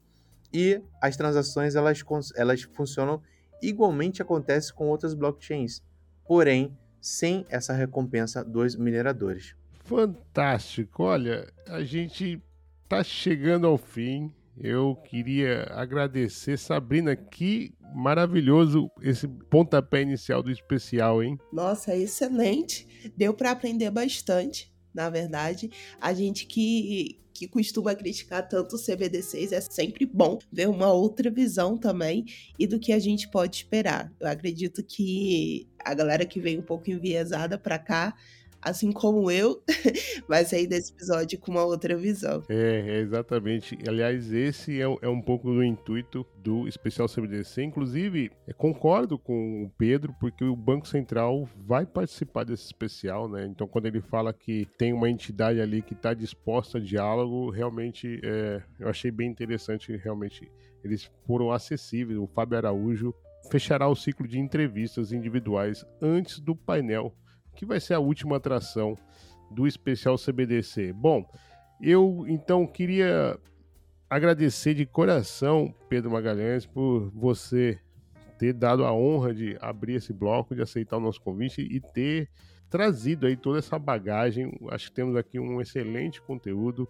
[0.53, 2.03] e as transações elas,
[2.37, 3.23] elas funcionam
[3.63, 5.83] igualmente acontece com outras blockchains,
[6.27, 9.55] porém sem essa recompensa dos mineradores.
[9.85, 11.05] Fantástico!
[11.05, 12.41] Olha, a gente
[12.85, 14.33] está chegando ao fim.
[14.57, 21.39] Eu queria agradecer, Sabrina, que maravilhoso esse pontapé inicial do especial, hein?
[21.53, 23.13] Nossa, excelente.
[23.17, 25.70] Deu para aprender bastante, na verdade.
[26.01, 31.30] A gente que que costuma criticar tanto o CBD6, é sempre bom ver uma outra
[31.30, 32.26] visão também
[32.59, 34.12] e do que a gente pode esperar.
[34.20, 38.14] Eu acredito que a galera que vem um pouco enviesada para cá
[38.63, 39.63] assim como eu,
[40.29, 42.43] vai sair desse episódio com uma outra visão.
[42.49, 43.77] É, é exatamente.
[43.87, 47.63] Aliás, esse é, é, um pouco do intuito do especial CBDC.
[47.63, 53.47] Inclusive, é, concordo com o Pedro, porque o Banco Central vai participar desse especial, né?
[53.47, 58.21] Então, quando ele fala que tem uma entidade ali que está disposta a diálogo, realmente
[58.23, 59.97] é, eu achei bem interessante.
[59.97, 60.51] Realmente,
[60.85, 62.19] eles foram acessíveis.
[62.19, 63.13] O Fábio Araújo
[63.51, 67.13] fechará o ciclo de entrevistas individuais antes do painel
[67.55, 68.97] que vai ser a última atração
[69.51, 70.93] do especial CBDC.
[70.93, 71.25] Bom,
[71.81, 73.39] eu então queria
[74.09, 77.79] agradecer de coração, Pedro Magalhães, por você
[78.39, 82.29] ter dado a honra de abrir esse bloco, de aceitar o nosso convite e ter
[82.69, 84.59] trazido aí toda essa bagagem.
[84.71, 86.89] Acho que temos aqui um excelente conteúdo.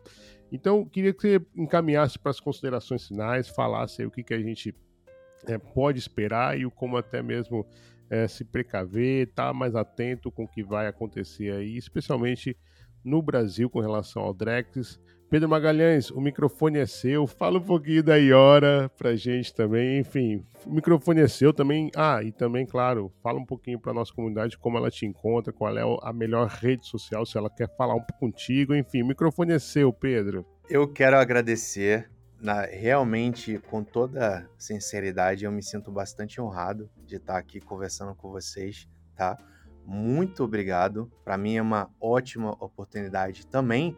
[0.51, 4.75] Então, queria que você encaminhasse para as considerações finais, falasse o que, que a gente
[5.47, 7.67] é, pode esperar e como até mesmo
[8.13, 12.55] é, se precaver, estar tá mais atento com o que vai acontecer aí, especialmente
[13.03, 15.01] no Brasil com relação ao Drex.
[15.31, 17.27] Pedro Magalhães, o microfone é seu.
[17.27, 19.99] Fala um pouquinho da Iora pra gente também.
[19.99, 21.91] Enfim, o microfone é seu também.
[21.97, 25.75] Ah, e também, claro, fala um pouquinho pra nossa comunidade como ela te encontra, qual
[25.79, 28.75] é a melhor rede social, se ela quer falar um pouco contigo.
[28.75, 30.45] Enfim, o microfone é seu, Pedro.
[30.69, 32.11] Eu quero agradecer
[32.43, 38.33] na, realmente, com toda sinceridade, eu me sinto bastante honrado de estar aqui conversando com
[38.33, 39.39] vocês, tá?
[39.87, 41.11] Muito obrigado.
[41.25, 43.97] Para mim é uma ótima oportunidade também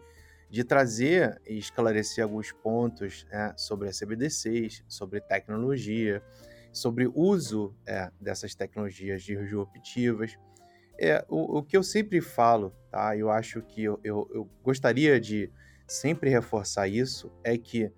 [0.51, 6.23] de trazer e esclarecer alguns pontos né, sobre a CBD6, sobre tecnologia,
[6.71, 10.39] sobre uso é, dessas tecnologias disruptivas.
[10.99, 13.17] É, o, o, que eu sempre falo, tá?
[13.17, 15.51] Eu acho que eu, eu, eu gostaria de
[15.89, 17.91] sempre reforçar isso, é que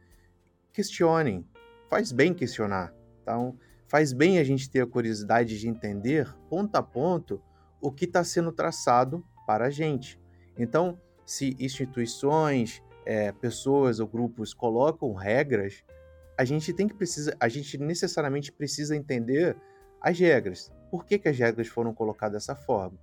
[0.77, 1.43] questionem.
[1.89, 2.93] Faz bem questionar.
[3.23, 3.59] Então,
[3.89, 7.43] faz bem a gente ter a curiosidade de entender, ponto a ponto,
[7.81, 10.21] o que está sendo traçado para a gente.
[10.59, 15.83] Então, se instituições, é, pessoas ou grupos colocam regras,
[16.37, 19.57] a gente tem que precisa, a gente necessariamente precisa entender
[19.99, 20.71] as regras.
[20.91, 22.99] Por que, que as regras foram colocadas dessa forma?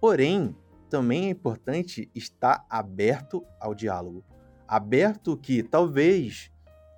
[0.00, 0.56] Porém,
[0.90, 4.24] também é importante estar aberto ao diálogo.
[4.66, 6.51] Aberto que talvez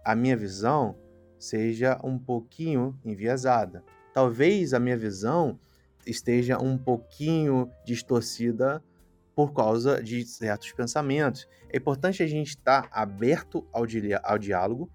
[0.04, 0.96] a minha visão
[1.38, 3.84] seja um pouquinho enviesada.
[4.12, 5.58] talvez a minha visão
[6.06, 8.82] esteja um pouquinho distorcida
[9.34, 11.48] por causa de certos pensamentos.
[11.72, 14.88] É importante a gente estar aberto ao, di ao diálogo,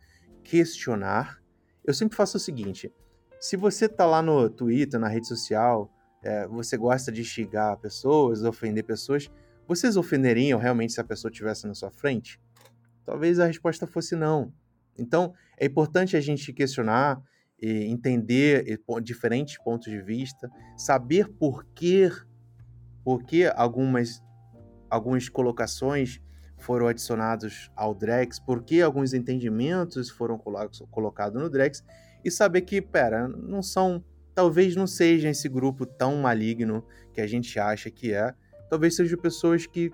[0.44, 1.42] questionar.
[1.84, 2.94] Eu sempre faço o seguinte:
[3.40, 5.92] se você está lá no Twitter, na rede social,
[6.24, 9.30] é, você gosta de xingar pessoas, ofender pessoas,
[9.68, 12.40] vocês ofenderiam realmente se a pessoa estivesse na sua frente?
[13.06, 14.54] Talvez a resposta fosse não.
[15.00, 17.22] Então, é importante a gente questionar,
[17.62, 22.10] entender diferentes pontos de vista, saber por que,
[23.04, 24.24] por que algumas,
[24.90, 26.22] algumas colocações
[26.58, 31.84] foram adicionados ao Drex, por que alguns entendimentos foram colocados no Drex,
[32.24, 34.04] e saber que, pera, não são,
[34.36, 36.84] talvez não seja esse grupo tão maligno
[37.14, 38.34] que a gente acha que é,
[38.70, 39.92] talvez sejam pessoas que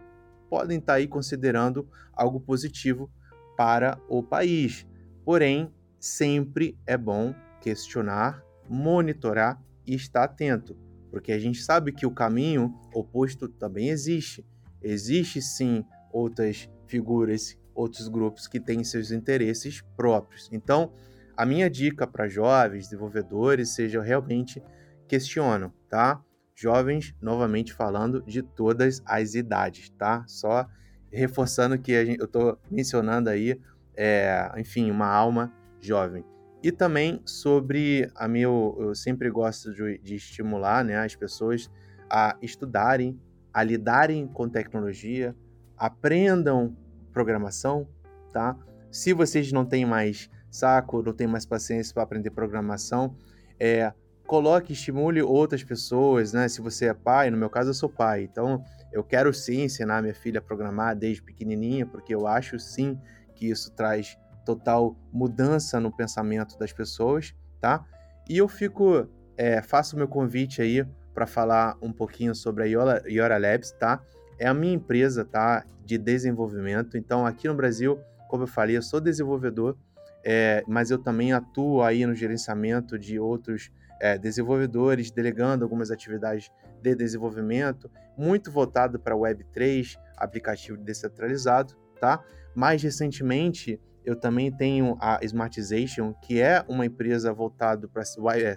[0.49, 3.09] podem estar aí considerando algo positivo
[3.55, 4.85] para o país.
[5.25, 10.77] Porém, sempre é bom questionar, monitorar e estar atento,
[11.09, 14.45] porque a gente sabe que o caminho oposto também existe.
[14.81, 20.47] Existe sim outras figuras, outros grupos que têm seus interesses próprios.
[20.51, 20.93] Então,
[21.35, 24.61] a minha dica para jovens desenvolvedores seja realmente
[25.07, 26.23] questionam, tá?
[26.53, 30.23] Jovens, novamente falando de todas as idades, tá?
[30.27, 30.67] Só
[31.11, 33.59] reforçando que gente, eu estou mencionando aí,
[33.97, 36.23] é, enfim, uma alma jovem.
[36.63, 41.69] E também sobre a minha, eu sempre gosto de, de estimular né, as pessoas
[42.09, 43.19] a estudarem,
[43.53, 45.35] a lidarem com tecnologia,
[45.77, 46.75] aprendam
[47.11, 47.87] programação,
[48.31, 48.57] tá?
[48.91, 53.15] Se vocês não têm mais saco, não têm mais paciência para aprender programação,
[53.59, 53.93] é,
[54.25, 56.47] coloque, estimule outras pessoas, né?
[56.47, 60.01] Se você é pai, no meu caso eu sou pai, então eu quero sim ensinar
[60.01, 62.99] minha filha a programar desde pequenininha, porque eu acho sim
[63.35, 67.85] que isso traz total mudança no pensamento das pessoas, tá?
[68.29, 69.07] E eu fico,
[69.37, 74.01] é, faço o meu convite aí para falar um pouquinho sobre a Iora Labs, tá?
[74.37, 75.65] É a minha empresa, tá?
[75.83, 76.97] De desenvolvimento.
[76.97, 79.77] Então, aqui no Brasil, como eu falei, eu sou desenvolvedor,
[80.23, 86.51] é, mas eu também atuo aí no gerenciamento de outros é, desenvolvedores, delegando algumas atividades
[86.81, 92.23] de desenvolvimento, muito voltado para Web3, aplicativo descentralizado, tá?
[92.55, 98.03] Mais recentemente, eu também tenho a Smartization, que é uma empresa voltada para
[98.37, 98.55] é,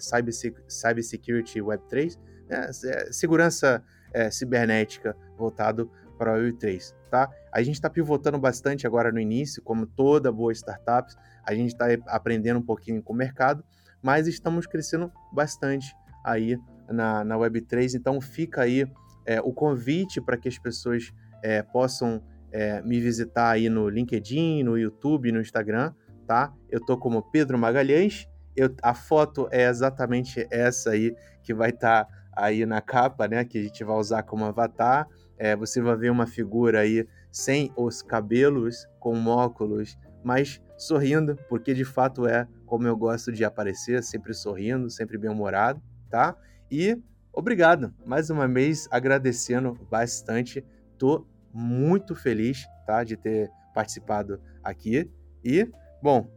[0.69, 2.19] Cybersecurity Web3,
[2.49, 2.71] né?
[2.85, 3.83] É, segurança
[4.13, 6.95] é, cibernética voltado para o Web3.
[7.11, 7.31] Tá?
[7.53, 11.11] A gente está pivotando bastante agora no início, como toda boa startup,
[11.45, 13.65] a gente está aprendendo um pouquinho com o mercado,
[14.03, 18.87] mas estamos crescendo bastante aí na, na Web3, então fica aí
[19.25, 21.11] é, o convite para que as pessoas
[21.43, 22.23] é, possam
[22.53, 25.93] é, me visitar aí no LinkedIn, no YouTube, no Instagram,
[26.27, 26.53] tá?
[26.71, 28.29] Eu tô como Pedro Magalhães.
[28.57, 33.45] Eu, a foto é exatamente essa aí que vai estar tá aí na capa, né?
[33.45, 35.07] Que a gente vai usar como avatar.
[35.37, 41.75] É, você vai ver uma figura aí sem os cabelos, com óculos, mas sorrindo, porque
[41.75, 45.81] de fato é como eu gosto de aparecer, sempre sorrindo, sempre bem-humorado,
[46.11, 46.37] tá?
[46.71, 47.01] E
[47.33, 50.65] obrigado, mais uma vez agradecendo bastante.
[50.99, 55.11] Tô muito feliz, tá, de ter participado aqui.
[55.45, 55.69] E,
[56.03, 56.31] bom,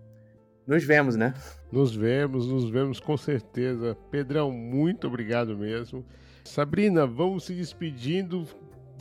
[0.66, 1.34] nos vemos, né?
[1.72, 3.98] Nos vemos, nos vemos com certeza.
[4.10, 6.06] Pedrão, muito obrigado mesmo.
[6.44, 8.48] Sabrina, vamos se despedindo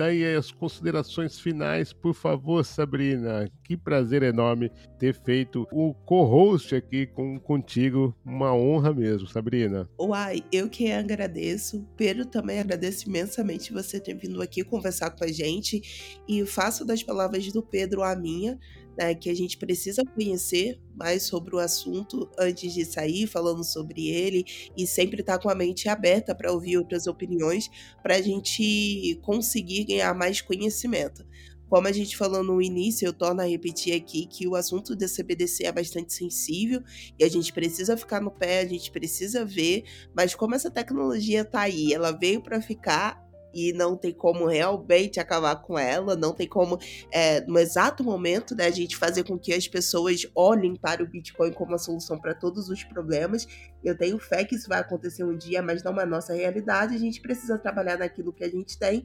[0.01, 3.46] daí as considerações finais, por favor, Sabrina.
[3.62, 8.16] Que prazer enorme ter feito o co-host aqui com, contigo.
[8.24, 9.86] Uma honra mesmo, Sabrina.
[10.01, 11.86] Uai, eu que agradeço.
[11.98, 16.18] Pedro também agradeço imensamente você ter vindo aqui conversar com a gente.
[16.26, 18.59] E faço das palavras do Pedro a minha
[18.97, 24.09] né, que a gente precisa conhecer mais sobre o assunto antes de sair, falando sobre
[24.09, 24.45] ele,
[24.76, 27.70] e sempre estar tá com a mente aberta para ouvir outras opiniões,
[28.03, 31.24] para a gente conseguir ganhar mais conhecimento.
[31.70, 35.07] Como a gente falou no início, eu torno a repetir aqui que o assunto da
[35.07, 36.82] CBDC é bastante sensível
[37.16, 41.43] e a gente precisa ficar no pé, a gente precisa ver, mas como essa tecnologia
[41.43, 43.24] está aí, ela veio para ficar,
[43.55, 46.78] e não tem como realmente acabar com ela, não tem como,
[47.12, 51.07] é, no exato momento, né, a gente fazer com que as pessoas olhem para o
[51.07, 53.46] Bitcoin como a solução para todos os problemas.
[53.82, 56.94] Eu tenho fé que isso vai acontecer um dia, mas não é nossa realidade.
[56.94, 59.05] A gente precisa trabalhar naquilo que a gente tem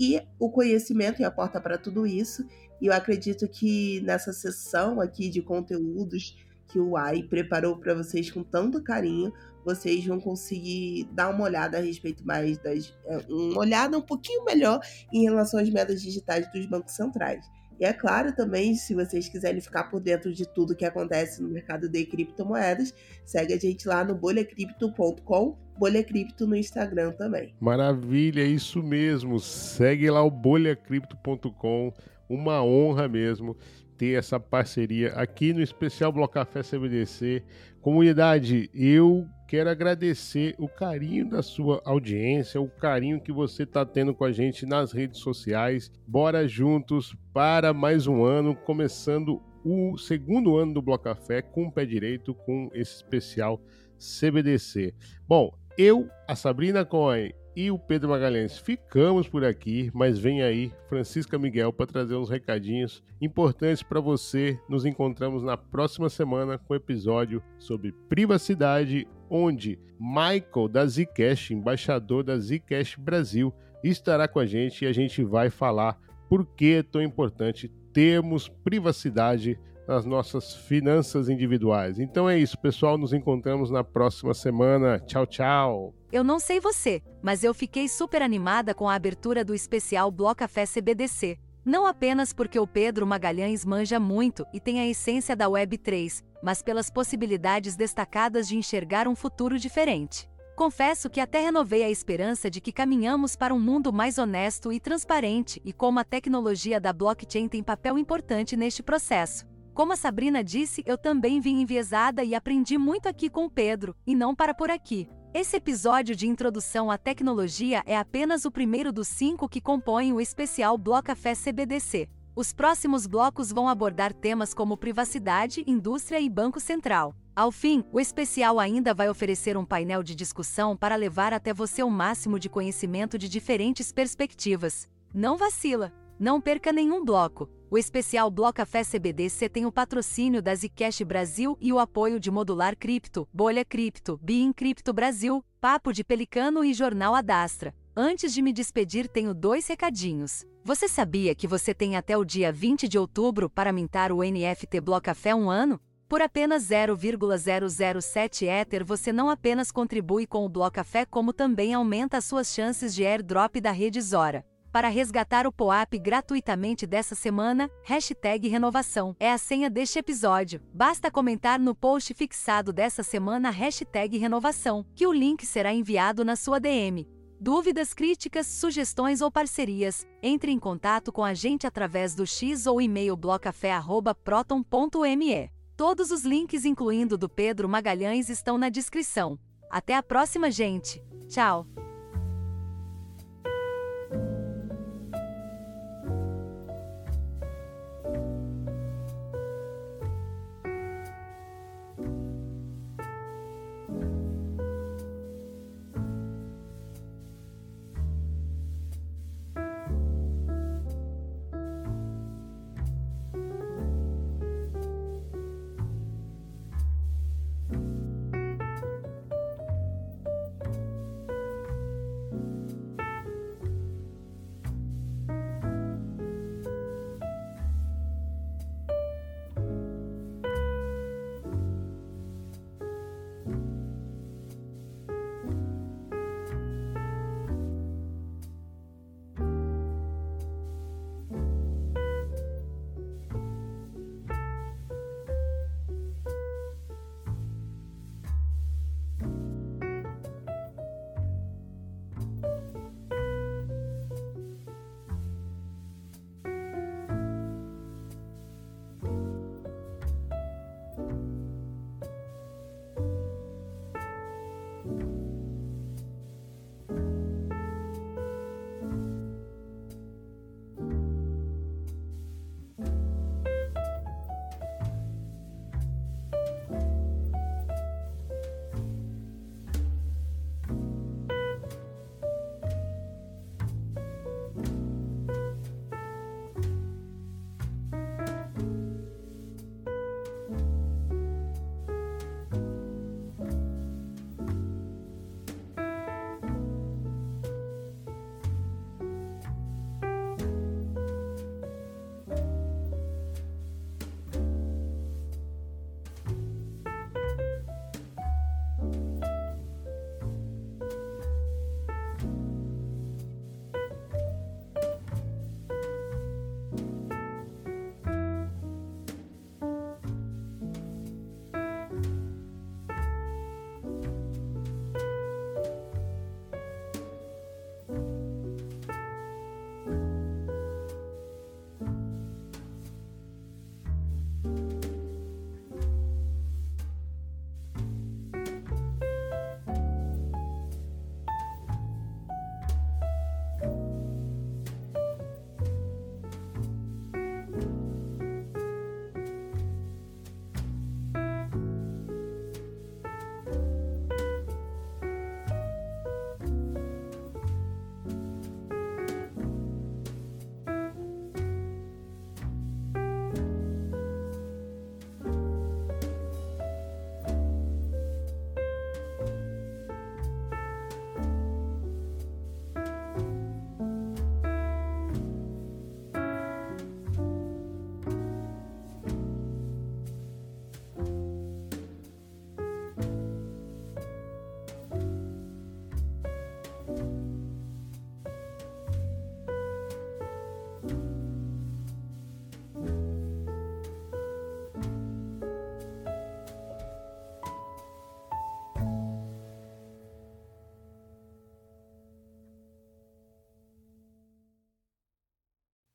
[0.00, 2.46] e o conhecimento é a porta para tudo isso.
[2.80, 6.36] E eu acredito que nessa sessão aqui de conteúdos
[6.70, 9.32] que o AI preparou para vocês com tanto carinho,
[9.64, 12.96] vocês vão conseguir dar uma olhada a respeito mais das.
[13.06, 14.80] É, uma olhada um pouquinho melhor
[15.12, 17.44] em relação às metas digitais dos bancos centrais.
[17.78, 21.48] E é claro também, se vocês quiserem ficar por dentro de tudo que acontece no
[21.48, 22.92] mercado de criptomoedas,
[23.24, 27.54] segue a gente lá no bolhacripto.com, Bolha Cripto no Instagram também.
[27.58, 29.40] Maravilha, isso mesmo.
[29.40, 31.94] Segue lá o bolhacripto.com.
[32.28, 33.56] Uma honra mesmo
[34.00, 37.42] ter essa parceria aqui no especial Bloco Café CBDC.
[37.82, 44.14] Comunidade, eu quero agradecer o carinho da sua audiência, o carinho que você está tendo
[44.14, 45.92] com a gente nas redes sociais.
[46.06, 51.72] Bora juntos para mais um ano, começando o segundo ano do Bloco Café com o
[51.72, 53.60] pé direito, com esse especial
[53.98, 54.94] CBDC.
[55.28, 60.72] Bom, eu, a Sabrina Cohen e o Pedro Magalhães ficamos por aqui, mas vem aí
[60.88, 64.58] Francisca Miguel para trazer uns recadinhos importantes para você.
[64.66, 72.24] Nos encontramos na próxima semana com o episódio sobre privacidade, onde Michael da Zcash, embaixador
[72.24, 73.52] da Zcash Brasil,
[73.84, 76.00] estará com a gente e a gente vai falar
[76.30, 79.58] por que é tão importante termos privacidade
[79.90, 81.98] nas nossas finanças individuais.
[81.98, 82.96] Então é isso, pessoal.
[82.96, 85.00] Nos encontramos na próxima semana.
[85.00, 85.92] Tchau, tchau.
[86.12, 90.36] Eu não sei você, mas eu fiquei super animada com a abertura do especial Bloco
[90.36, 91.36] Café CBDC.
[91.64, 96.62] Não apenas porque o Pedro Magalhães manja muito e tem a essência da Web3, mas
[96.62, 100.30] pelas possibilidades destacadas de enxergar um futuro diferente.
[100.54, 104.78] Confesso que até renovei a esperança de que caminhamos para um mundo mais honesto e
[104.78, 109.50] transparente e como a tecnologia da blockchain tem papel importante neste processo.
[109.74, 113.94] Como a Sabrina disse, eu também vim enviesada e aprendi muito aqui com o Pedro,
[114.06, 115.08] e não para por aqui.
[115.32, 120.20] Esse episódio de introdução à tecnologia é apenas o primeiro dos cinco que compõem o
[120.20, 122.08] especial Bloco Café CBDC.
[122.34, 127.14] Os próximos blocos vão abordar temas como privacidade, indústria e Banco Central.
[127.34, 131.82] Ao fim, o especial ainda vai oferecer um painel de discussão para levar até você
[131.82, 134.88] o máximo de conhecimento de diferentes perspectivas.
[135.14, 135.92] Não vacila!
[136.20, 137.48] Não perca nenhum bloco.
[137.70, 142.30] O especial Bloco Café CBDC tem o patrocínio da Zcash Brasil e o apoio de
[142.30, 147.74] Modular Cripto, Bolha Cripto, Bean Cripto Brasil, Papo de Pelicano e Jornal Adastra.
[147.96, 150.44] Antes de me despedir, tenho dois recadinhos.
[150.62, 154.78] Você sabia que você tem até o dia 20 de outubro para mintar o NFT
[154.82, 155.80] Bloco Café um ano?
[156.06, 162.18] Por apenas 0,007 Ether, você não apenas contribui com o Bloco Café, como também aumenta
[162.18, 164.44] as suas chances de airdrop da rede Zora.
[164.72, 170.62] Para resgatar o POAP gratuitamente dessa semana, hashtag renovação é a senha deste episódio.
[170.72, 176.36] Basta comentar no post fixado dessa semana hashtag renovação, que o link será enviado na
[176.36, 177.04] sua DM.
[177.40, 182.80] Dúvidas, críticas, sugestões ou parcerias, entre em contato com a gente através do X ou
[182.80, 185.50] e-mail blocafé.proton.me.
[185.76, 189.36] Todos os links, incluindo do Pedro Magalhães, estão na descrição.
[189.68, 191.02] Até a próxima, gente!
[191.28, 191.66] Tchau!